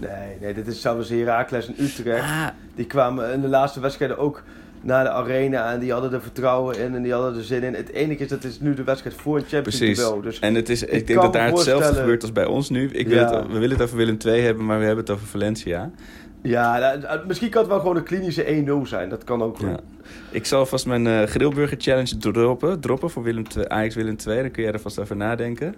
[0.00, 2.22] Nee, nee, dit is zelfs Heracles en Utrecht.
[2.22, 4.42] Ah, Die kwamen in de laatste wedstrijden ook
[4.80, 7.74] naar de arena en die hadden er vertrouwen in en die hadden er zin in.
[7.74, 10.20] Het enige is, dat is nu de wedstrijd voor een Champions League duel.
[10.20, 12.88] Dus en het is, ik, ik denk dat daar hetzelfde gebeurt als bij ons nu.
[12.90, 13.36] Ik wil Ja.
[13.38, 15.90] het, we willen het over Willem II hebben, maar we hebben het over Valencia.
[16.42, 19.08] ja, nou, misschien kan het wel gewoon een klinische 1-0 zijn.
[19.08, 19.58] Dat kan ook.
[19.60, 19.80] Ja.
[20.30, 24.40] Ik zal vast mijn eh grillburger challenge droppen, droppen voor Willem II, Ajax Willem II.
[24.40, 25.74] Dan kun jij er vast over nadenken.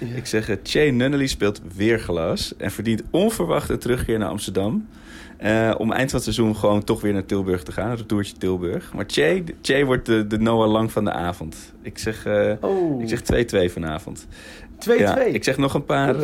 [0.00, 0.16] Ja.
[0.16, 4.88] Ik zeg, eh, Che Nunnally speelt weer glas en verdient onverwacht een terugkeer naar Amsterdam.
[5.36, 8.36] Eh, om eind van het seizoen gewoon toch weer naar Tilburg te gaan, een retourtje
[8.36, 8.92] Tilburg.
[8.94, 11.56] Maar Che, Che wordt de, de Noah Lang van de avond.
[11.82, 14.26] Ik zeg, eh, Oh, ik zeg 2-2 vanavond.
[14.78, 14.98] 2-2.
[14.98, 16.14] Ja, ik zeg nog een paar.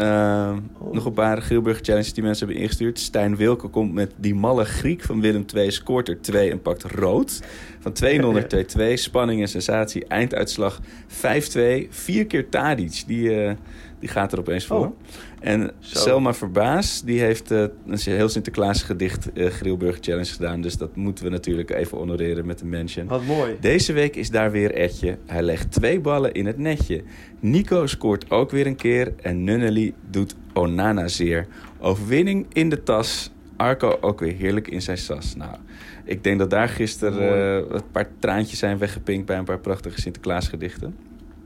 [0.00, 0.92] Ehm, Oh.
[0.92, 2.98] nog een paar Grilburger challenges die mensen hebben ingestuurd.
[2.98, 6.82] Stijn Wilke komt met die malle Griek van Willem II, scoort er 2 en pakt
[6.82, 7.40] rood.
[7.80, 8.46] Van 2-0 naar
[8.92, 11.86] 2-2, spanning en sensatie, einduitslag 5-2.
[11.90, 13.54] Vier keer Tadic, die, eh,
[14.00, 14.86] die gaat er opeens voor.
[14.86, 14.98] Oh.
[15.40, 15.98] En Zo.
[15.98, 20.60] Selma Verbaas, die heeft eh, een heel Sinterklaas gedicht eh Grilburger challenge gedaan.
[20.60, 23.06] Dus dat moeten we natuurlijk even honoreren met een mention.
[23.06, 23.56] Wat mooi.
[23.60, 25.18] Deze week is daar weer Etje.
[25.26, 27.02] Hij legt twee ballen in het netje.
[27.40, 31.46] Nico scoort ook weer een keer en Nunnely doet Onana zeer.
[31.78, 33.30] Overwinning in de tas.
[33.56, 35.36] Arco ook weer heerlijk in zijn sas.
[35.36, 35.56] Nou,
[36.04, 40.00] ik denk dat daar gisteren eh, een paar traantjes zijn weggepinkt bij een paar prachtige
[40.00, 40.96] Sinterklaasgedichten.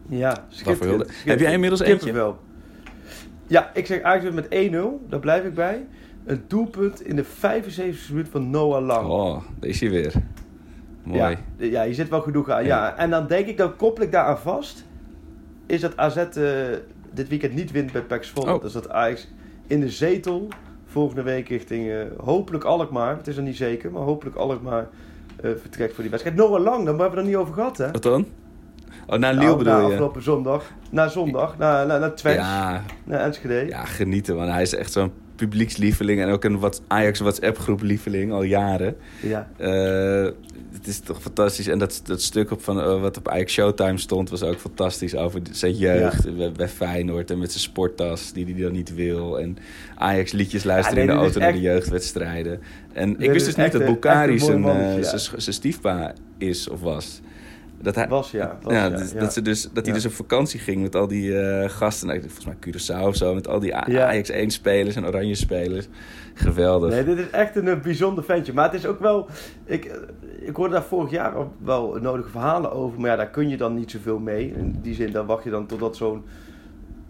[0.09, 1.11] Ja, schitterend.
[1.25, 1.97] Heb jij inmiddels eentje?
[1.97, 2.39] Kippenvel.
[3.47, 5.09] Ja, ik zeg Ajax wint met 1-0.
[5.09, 5.87] Daar blijf ik bij.
[6.25, 9.09] Een doelpunt in de 75e minuut van Noah Lang.
[9.09, 10.13] Oh, daar is hij weer.
[11.03, 11.19] Mooi.
[11.19, 12.65] Ja, ja, je zit wel genoeg aan.
[12.65, 12.97] Ja.
[12.97, 14.85] En dan denk ik, dan koppel ik daaraan vast,
[15.67, 16.27] is dat AZ eh,
[17.13, 18.55] dit weekend niet wint bij PEC Zwolle.
[18.55, 18.63] Oh.
[18.63, 19.29] Dus dat Ajax
[19.67, 20.49] in de zetel
[20.87, 24.89] volgende week richting eh, hopelijk Alkmaar, het is nog niet zeker, maar hopelijk Alkmaar
[25.41, 26.37] eh vertrekt voor die wedstrijd.
[26.39, 27.91] Noah Lang, daar hebben we het er niet over gehad hè?
[27.91, 28.27] Wat dan?
[29.07, 29.85] Oh, naar Nou, Liel bedoel na je?
[29.85, 33.67] afgelopen zondag, na zondag, na, na, na Twents, Ja, naar Enschede.
[33.69, 37.83] ja, genieten, want hij is echt zo'n publiekslieveling en ook een wat Ajax WhatsApp groep
[37.83, 38.97] lieveling al jaren.
[39.21, 39.49] Ja.
[39.57, 40.29] Eh,
[40.73, 41.67] het is toch fantastisch.
[41.67, 45.17] En dat, dat stuk op van, eh, wat op Ajax Showtime stond was ook fantastisch
[45.17, 49.41] over zijn jeugd bij, bij Feyenoord en met zijn sporttas die hij dan niet wil.
[49.41, 49.57] En
[49.95, 52.61] Ajax liedjes luisteren Ja, nee, in de auto naar de jeugdwedstrijden.
[52.93, 55.03] En ik wist is dus niet dat Bukari zijn, eh, ja.
[55.03, 57.21] zijn zijn stiefpa is of was.
[57.85, 58.59] Dat hij, Was ja.
[58.63, 59.19] Was, ja, ja, dus- ja.
[59.19, 62.07] Dat, ze dus, dat hij dus op vakantie ging met al die eh, gasten.
[62.07, 63.35] Nou, volgens mij Curaçao of zo.
[63.35, 63.75] Met al die.
[63.75, 65.89] Ajax 1 spelers en Oranje spelers.
[66.35, 66.91] Geweldig.
[66.91, 68.53] Nee, dit is echt een, eh, bijzonder ventje.
[68.53, 69.27] Maar het is ook wel...
[69.65, 69.97] Ik, eh,
[70.49, 73.01] ik hoorde daar vorig jaar wel nodige verhalen over.
[73.01, 74.53] Maar ja, daar kun je dan niet zoveel mee.
[74.57, 76.25] In die zin, dan wacht je dan totdat zo'n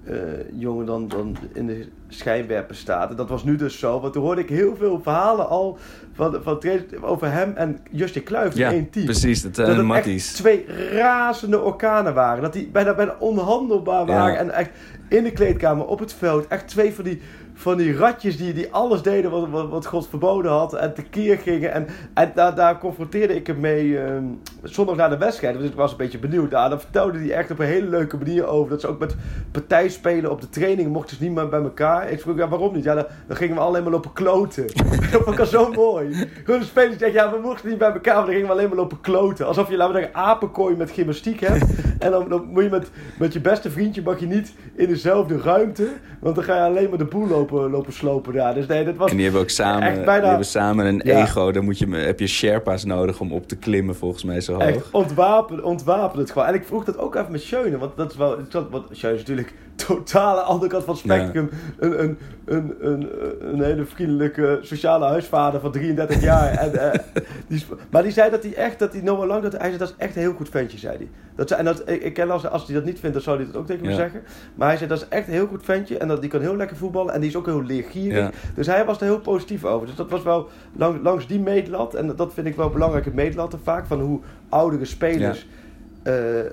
[0.04, 0.16] eh,
[0.52, 3.10] jongen dan, dan in de schijnwerper staat.
[3.10, 4.00] En dat was nu dus zo.
[4.00, 5.78] Want toen hoorde ik heel veel verhalen al
[6.12, 6.62] van, van
[7.00, 9.04] over hem en Justje Kluivert ja, in één team.
[9.04, 9.42] precies.
[9.42, 12.42] Dat zijn dat het echt twee razende orkanen waren.
[12.42, 14.32] Dat die bijna, bijna onhandelbaar waren.
[14.32, 14.38] Ja.
[14.38, 14.70] En echt
[15.08, 16.46] in de kleedkamer, op het veld.
[16.48, 17.20] Echt twee van die,
[17.54, 20.74] van die ratjes die, die alles deden wat, wat, God verboden had.
[20.74, 21.72] En tekeer gingen.
[21.72, 24.24] En, en daar, daar confronteerde ik hem mee ehm,
[24.62, 25.58] zondag na de wedstrijd.
[25.58, 26.50] Dus ik was een beetje benieuwd.
[26.50, 28.70] Nou, dan vertelde hij echt op een hele leuke manier over.
[28.70, 29.16] Dat ze ook met
[29.50, 32.10] partijspelen op de training mochten ze niet meer bij elkaar.
[32.10, 32.84] Ik vroeg, ja, waarom niet?
[32.84, 34.66] Ja, dan, gingen we alleen maar lopen kloten.
[35.12, 36.28] dat vond ik al zo mooi.
[36.44, 38.14] Gewoon spelers zeggen, ja, we mochten niet bij elkaar.
[38.14, 39.46] Maar dan gingen we alleen maar lopen kloten.
[39.46, 41.64] Alsof je, laten we zeggen, apenkooi met gymnastiek hebt.
[41.98, 45.38] en dan, dan moet je met, met je beste vriendje mag je niet in dezelfde
[45.38, 45.88] ruimte.
[46.20, 48.54] Want dan ga je alleen maar de boel lopen, lopen slopen daar.
[48.54, 51.00] Dus nee, dat was En die hebben ook samen, echt bijna- die hebben samen een
[51.04, 51.22] Ja.
[51.22, 51.52] ego.
[51.52, 54.62] Dan moet je, heb je Sherpa's nodig om op te klimmen, volgens mij zo hoog.
[54.62, 56.48] Echt ontwapen, ontwapen het gewoon.
[56.48, 58.36] En ik vroeg dat ook even met Schöne, want dat is wel...
[58.70, 61.50] Want Schöne is natuurlijk totale andere kant van het spectrum.
[61.78, 63.08] Een, een, een, een,
[63.52, 66.50] een hele vriendelijke sociale huisvader van 33 jaar.
[66.52, 67.00] en, eh,
[67.48, 69.88] die, maar die zei dat hij echt, dat hij Noah Lang, dat, hij zei dat
[69.88, 71.08] is echt een heel goed ventje, zei hij.
[71.36, 73.36] Dat, zei- en dat, ik, ik ken als, als hij dat niet vindt, dan zou
[73.36, 73.96] hij dat ook tegen me Ja.
[73.96, 74.22] zeggen.
[74.54, 76.56] Maar hij zei dat is echt een heel goed ventje en dat, die kan heel
[76.56, 78.18] lekker voetballen en die is ook heel leergierig.
[78.18, 78.30] Ja.
[78.54, 79.86] Dus hij was er heel positief over.
[79.86, 81.94] Dus dat was wel lang, langs die meetlat.
[81.94, 83.86] En dat vind ik wel belangrijke meetlatten vaak.
[83.86, 85.46] Van hoe oudere spelers,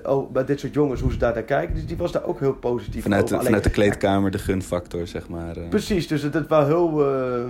[0.04, 1.74] oh, bij dit soort jongens, hoe ze daar naar kijken.
[1.74, 3.34] Dus die was daar ook heel positief Vanuit, over.
[3.34, 5.56] de, Alleen- vanuit de kleedkamer de gunfactor, zeg maar.
[5.56, 5.68] eh.
[5.68, 7.44] Precies, dus het, het was heel, eh,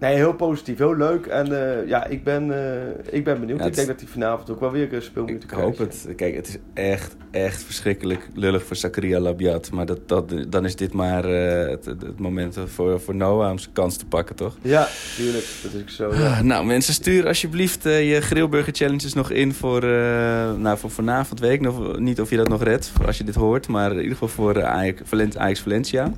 [0.00, 1.26] nee, heel positief, heel leuk.
[1.26, 3.58] En eh, ja, ik ben, eh, ik ben benieuwd.
[3.60, 5.78] Ja, ik denk dat hij vanavond ook wel weer een speelminuten Ik krijgt.
[5.78, 6.08] hoop het.
[6.16, 9.70] Kijk, het is echt, echt verschrikkelijk lullig voor Zakaria Labiat.
[9.70, 13.72] Maar dat, dat, dan is dit maar eh, het, moment voor, voor Noah om zijn
[13.72, 14.56] kans te pakken, toch?
[14.62, 15.44] Ja, tuurlijk.
[15.62, 16.14] Dat is ook zo.
[16.22, 16.26] Ja.
[16.26, 20.90] Ah, Nou, mensen, stuur alsjeblieft eh, je grillburger challenges nog in voor, eh, nou, voor
[20.90, 21.40] vanavond.
[21.40, 23.68] Weet ik nog niet of je dat nog redt, als je dit hoort.
[23.68, 26.12] Maar in ieder geval voor eh, Ajax, Ajax Valencia.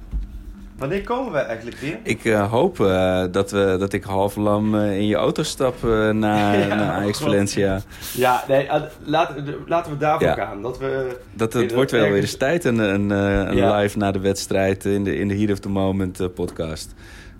[0.78, 1.98] Wanneer komen we eigenlijk weer?
[2.02, 5.82] Ik eh, hoop eh, dat, we, dat ik half lam eh, in je auto stap
[6.12, 7.18] naar, Ja, naar Ajax.
[7.18, 7.80] Valencia.
[8.14, 8.68] Ja, nee,
[9.04, 10.34] laten, laten we daarvoor Ja.
[10.34, 10.62] gaan.
[10.62, 11.16] Dat we...
[11.32, 13.76] Dat, het wordt wel weer eens tijd, een, een, een Ja.
[13.76, 16.94] live na de wedstrijd in de, in de Heat of the Moment podcast.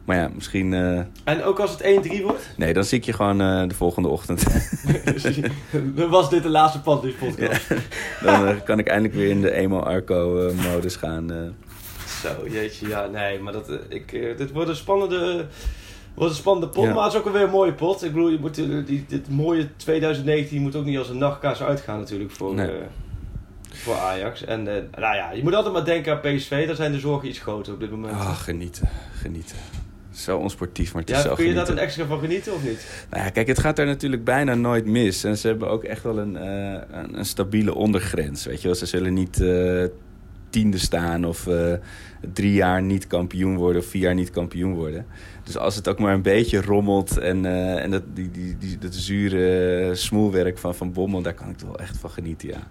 [0.05, 0.72] Maar ja, misschien...
[1.24, 2.49] En ook als het 1-3 wordt?
[2.57, 4.45] nee, dan zie ik je gewoon de volgende ochtend.
[5.95, 7.68] Dan was dit de laatste Panties podcast.
[8.24, 11.55] dan kan ik eindelijk weer in de emo-arco-modus gaan.
[12.23, 15.47] Zo, jeetje, ja, nee, maar dat, eh, ik, eh, dit wordt een spannende,
[16.14, 16.95] wordt een spannende pot, Ja.
[16.95, 18.05] maar het is ook alweer een mooie pot.
[18.05, 21.62] Ik bedoel, je moet, eh, die, dit mooie 2019 moet ook niet als een nachtkaas
[21.62, 22.71] uitgaan natuurlijk voor, Nee.
[23.73, 24.45] voor Ajax.
[24.45, 27.39] En nou ja, je moet altijd maar denken aan PSV, daar zijn de zorgen iets
[27.39, 28.12] groter op dit moment.
[28.12, 28.89] Ah, genieten,
[29.21, 29.57] genieten.
[30.12, 33.07] Zo onsportief, maar het is zo kun je daar een extra van genieten of niet?
[33.11, 35.25] Nou ja, kijk, het gaat er natuurlijk bijna nooit mis.
[35.25, 38.45] En ze hebben ook echt wel een, een, een stabiele ondergrens.
[38.45, 39.37] Weet je wel, ze zullen niet
[40.51, 41.72] tiende staan of eh,
[42.32, 45.07] drie jaar niet kampioen worden of vier jaar niet kampioen worden.
[45.44, 48.78] Dus als het ook maar een beetje rommelt en, eh, en dat, die, die, die,
[48.78, 52.66] dat zure smoelwerk van Van Bommel, daar kan ik toch wel echt van genieten, ja.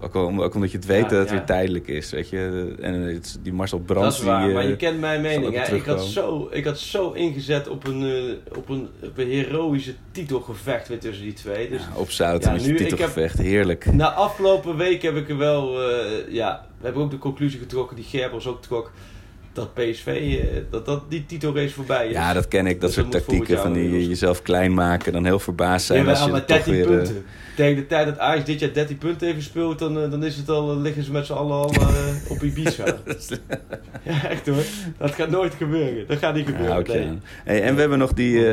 [0.00, 1.34] Ook, al, ook omdat je het weet Ja, dat het ja.
[1.34, 2.74] weer tijdelijk is, weet je.
[2.80, 5.54] En het, die Marcel Dat Brands, is waar, die, eh, maar je kent mijn mening.
[5.54, 5.70] Hè?
[5.70, 9.28] weer Ik, had zo, ik had zo ingezet op een, eh, op een, op een
[9.28, 11.68] heroïsche titelgevecht weer tussen die twee.
[11.70, 13.92] Dus ja, opzouten Ja, met nu, heb- titelgevecht, heerlijk.
[13.92, 17.96] Na afgelopen week heb ik er wel, eh, ja, we hebben ook de conclusie getrokken
[17.96, 18.90] die Gerbers ook trok.
[19.52, 22.12] dat PSV, eh, dat, dat die titelrace voorbij is.
[22.12, 22.80] Ja, dat ken ik.
[22.80, 25.12] Dat Dus soort tactieken van die jezelf klein maken.
[25.12, 26.82] Dan heel verbaasd zijn Ja, als maar, je maar er toch 13 weer...
[26.84, 27.24] eh, punten.
[27.56, 30.36] Tegen de tijd dat Ajax dit jaar 13 punten heeft gespeeld, dan, eh, dan is
[30.36, 32.84] het al, dan liggen ze met z'n allen al eh, op Ibiza.
[34.02, 34.62] ja, echt hoor.
[34.98, 36.06] Dat gaat nooit gebeuren.
[36.06, 36.78] Dat gaat niet Ja, gebeuren.
[36.78, 36.92] oké.
[36.92, 37.18] nee.
[37.44, 38.46] Hey, en we hebben nog die,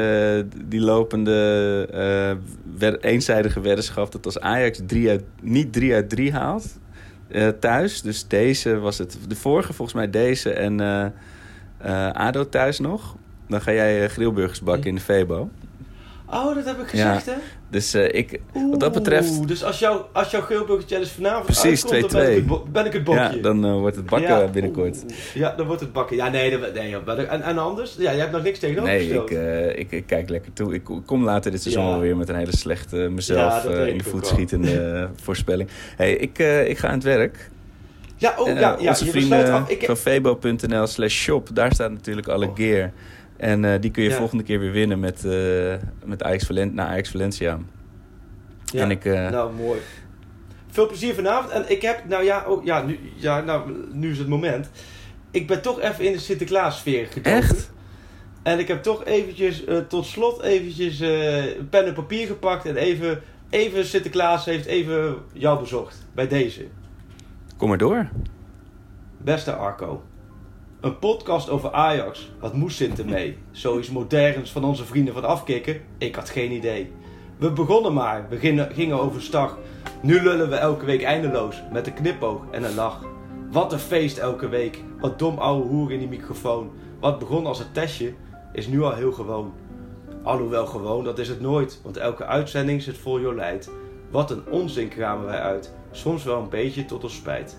[0.66, 2.38] die lopende
[3.02, 6.80] eenzijdige weddenschap dat als Ajax drie uit, niet 3 uit 3 haalt
[7.32, 8.02] eh, thuis.
[8.02, 9.18] Dus deze was het.
[9.28, 11.06] De vorige volgens mij deze en eh,
[11.78, 13.16] eh, ADO thuis nog.
[13.48, 15.50] Dan ga jij grillburgers bakken in de Febo.
[16.26, 17.36] Oh, dat heb ik gezegd, hè?
[17.72, 21.92] Dus eh, ik, wat dat betreft, dus als, jou, als jouw Geelburger Challenge vanavond Precies,
[21.92, 22.38] uitkomt, dan ben 2-2.
[22.38, 23.22] ik, het ben ik het bokje.
[23.22, 24.98] ja, dan eh, wordt het bakken Ja, binnenkort.
[25.34, 26.16] Ja, dan wordt het bakken.
[26.16, 27.96] Ja, nee, dat, nee joh, en, en anders?
[27.98, 30.74] Ja, jij hebt nog niks tegenover Nee, ik, eh, ik, ik kijk lekker toe.
[30.74, 31.90] Ik kom later dit seizoen Ja.
[31.90, 35.70] wel weer met een hele slechte mezelf in de voet schietende voorspelling.
[35.96, 37.50] Hey, ik, ik ga aan het werk.
[38.18, 42.56] ja, oh, ja, ja, onze vrienden van febo.nl slash shop, daar staat natuurlijk alle Oh.
[42.56, 42.92] gear.
[43.42, 44.16] En eh, die kun je Ja.
[44.16, 45.74] volgende keer weer winnen met, eh
[46.06, 47.60] met Ajax Valen naar Ajax Valencia.
[48.66, 49.80] ja, En ik, eh, Nou, mooi.
[50.70, 51.52] Veel plezier vanavond.
[51.52, 54.70] En ik heb, nou ja, oh, ja, nu, ja nou, nu is het moment.
[55.32, 57.40] Ik ben toch even in de Sinterklaas-sfeer gekomen.
[57.40, 57.72] Echt?
[58.44, 60.98] En ik heb toch eventjes, tot slot eventjes
[61.70, 62.66] pen en papier gepakt.
[62.66, 66.06] En even, even Sinterklaas heeft even jou bezocht.
[66.14, 66.66] Bij deze.
[67.58, 68.10] Kom maar door.
[69.18, 70.04] Beste Arco.
[70.82, 72.32] Een podcast over Ajax.
[72.40, 73.38] Wat moest Sinter mee?
[73.52, 75.82] Zoiets moderns van onze vrienden van Afkikken?
[75.98, 76.92] Ik had geen idee.
[77.38, 79.58] We begonnen maar, we gingen, gingen overstag.
[80.02, 83.06] Nu lullen we elke week eindeloos, met een knipoog en een lach.
[83.52, 86.72] Wat een feest elke week, wat dom ouwe hoer in die microfoon.
[87.00, 88.14] Wat begon als een testje,
[88.54, 89.54] is nu al heel gewoon.
[90.24, 93.72] Alhoewel gewoon, dat is het nooit, want elke uitzending zit vol Jolijt.
[94.12, 97.58] Wat een onzin kramen wij uit, soms wel een beetje tot ons spijt.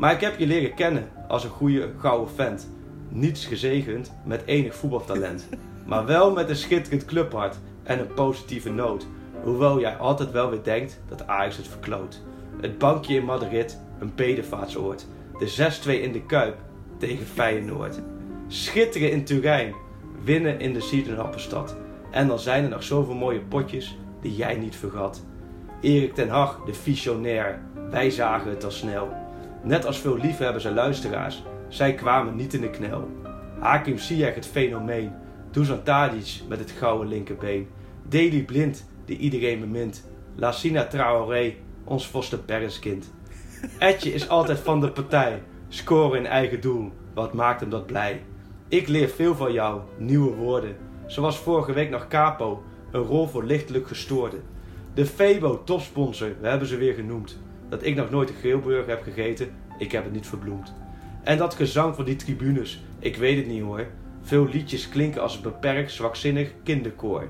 [0.00, 2.70] Maar ik heb je leren kennen als een goede gouden vent.
[3.08, 5.48] Niets gezegend met enig voetbaltalent.
[5.86, 9.06] Maar wel met een schitterend clubhart en een positieve noot.
[9.42, 12.22] Hoewel jij altijd wel weer denkt dat Ajax het verkloot.
[12.60, 15.06] Het bankje in Madrid, een bedevaartsoord.
[15.38, 16.56] De 6-2 in de Kuip
[16.98, 18.00] tegen Feyenoord.
[18.48, 19.74] Schitteren in Turijn,
[20.22, 21.76] winnen in de Siedenhappenstad.
[22.10, 25.24] En dan zijn er nog zoveel mooie potjes die jij niet vergat.
[25.80, 29.19] Erik ten Hag, de visionair, wij zagen het al snel.
[29.62, 33.08] Net als veel liefhebbers en luisteraars, zij kwamen niet in de knel.
[33.58, 35.12] Hakim Ziyech het fenomeen,
[35.50, 37.68] Dusan Tadic met het gouden linkerbeen.
[38.08, 40.08] Daley Blind, die iedereen bemint.
[40.34, 41.54] Lassina Traoré,
[41.84, 43.10] ons Foster Perrenskind.
[43.78, 48.22] Etje is altijd van de partij, scoren in eigen doel, wat maakt hem dat blij.
[48.68, 50.76] Ik leer veel van jou, nieuwe woorden.
[51.06, 54.42] Zoals vorige week nog Capo, een rol voor lichtelijk gestoorden.
[54.94, 57.38] De Febo topsponsor, we hebben ze weer genoemd.
[57.70, 60.72] Dat ik nog nooit een geelburger heb gegeten, ik heb het niet verbloemd.
[61.22, 63.86] En dat gezang van die tribunes, ik weet het niet hoor.
[64.22, 67.28] Veel liedjes klinken als een beperkt, zwakzinnig kinderkoor.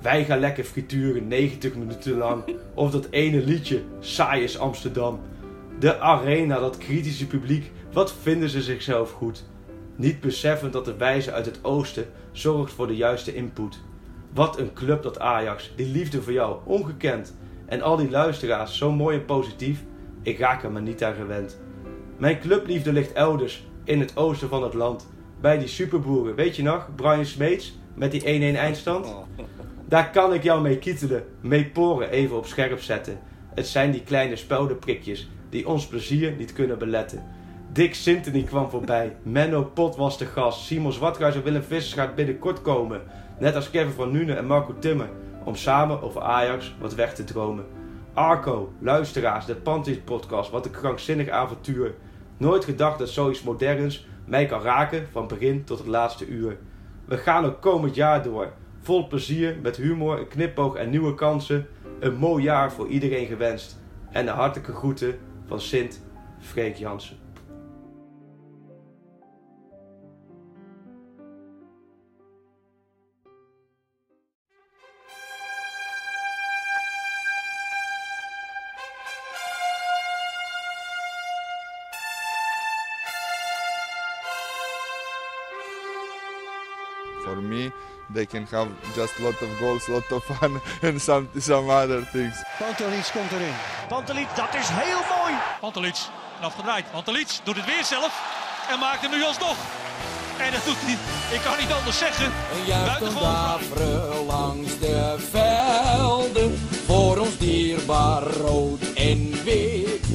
[0.00, 2.42] Wij gaan lekker frituren 90 minuten lang.
[2.74, 5.20] Of dat ene liedje, saai is Amsterdam.
[5.78, 9.44] De arena, dat kritische publiek, wat vinden ze zichzelf goed?
[9.96, 13.80] Niet beseffend dat de wijze uit het oosten zorgt voor de juiste input.
[14.32, 17.34] Wat een club dat Ajax, die liefde voor jou, ongekend.
[17.66, 19.82] En al die luisteraars, zo mooi en positief,
[20.22, 21.58] ik raak er maar niet aan gewend.
[22.16, 25.08] Mijn clubliefde ligt elders, in het oosten van het land.
[25.40, 28.24] Bij die superboeren, weet je nog, Brian Smeets, met die 1-1
[28.56, 29.14] eindstand?
[29.84, 33.18] Daar kan ik jou mee kietelen, mee poren even op scherp zetten.
[33.54, 37.24] Het zijn die kleine speldenprikjes, die ons plezier niet kunnen beletten.
[37.72, 42.14] Dick Sintony kwam voorbij, Menno Pot was de gast, Simon Zwartruis en Willem Vissers gaat
[42.14, 43.02] binnenkort komen.
[43.38, 45.08] Net als Kevin van Nuenen en Marco Timmer,
[45.46, 47.64] om samen over Ajax wat weg te dromen.
[48.14, 51.94] Arco, luisteraars, de Panties podcast, wat een krankzinnig avontuur.
[52.36, 56.56] Nooit gedacht dat zoiets moderns mij kan raken van begin tot het laatste uur.
[57.04, 61.66] We gaan ook komend jaar door, vol plezier, met humor, een knipoog en nieuwe kansen.
[62.00, 63.80] Een mooi jaar voor iedereen gewenst.
[64.10, 66.04] En de hartelijke groeten van Sint
[66.38, 67.25] Freek Jansen.
[88.16, 92.34] they can have just lot of goals, lot of fun and some, some other things.
[92.58, 93.54] Pantelic komt erin.
[93.88, 95.34] Pantelic, dat is heel mooi.
[95.60, 95.96] Pantelic,
[96.40, 96.90] afgedraaid.
[96.90, 98.12] Pantelic doet het weer zelf
[98.70, 99.56] en maakt hem nu alsnog.
[100.38, 100.96] En dat doet hij,
[101.36, 102.32] ik kan niet anders zeggen.
[102.66, 110.06] Buitengewoon langs de velden, voor ons dierbaar rood en wit.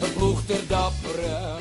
[0.00, 1.59] Een ploeg ter dappere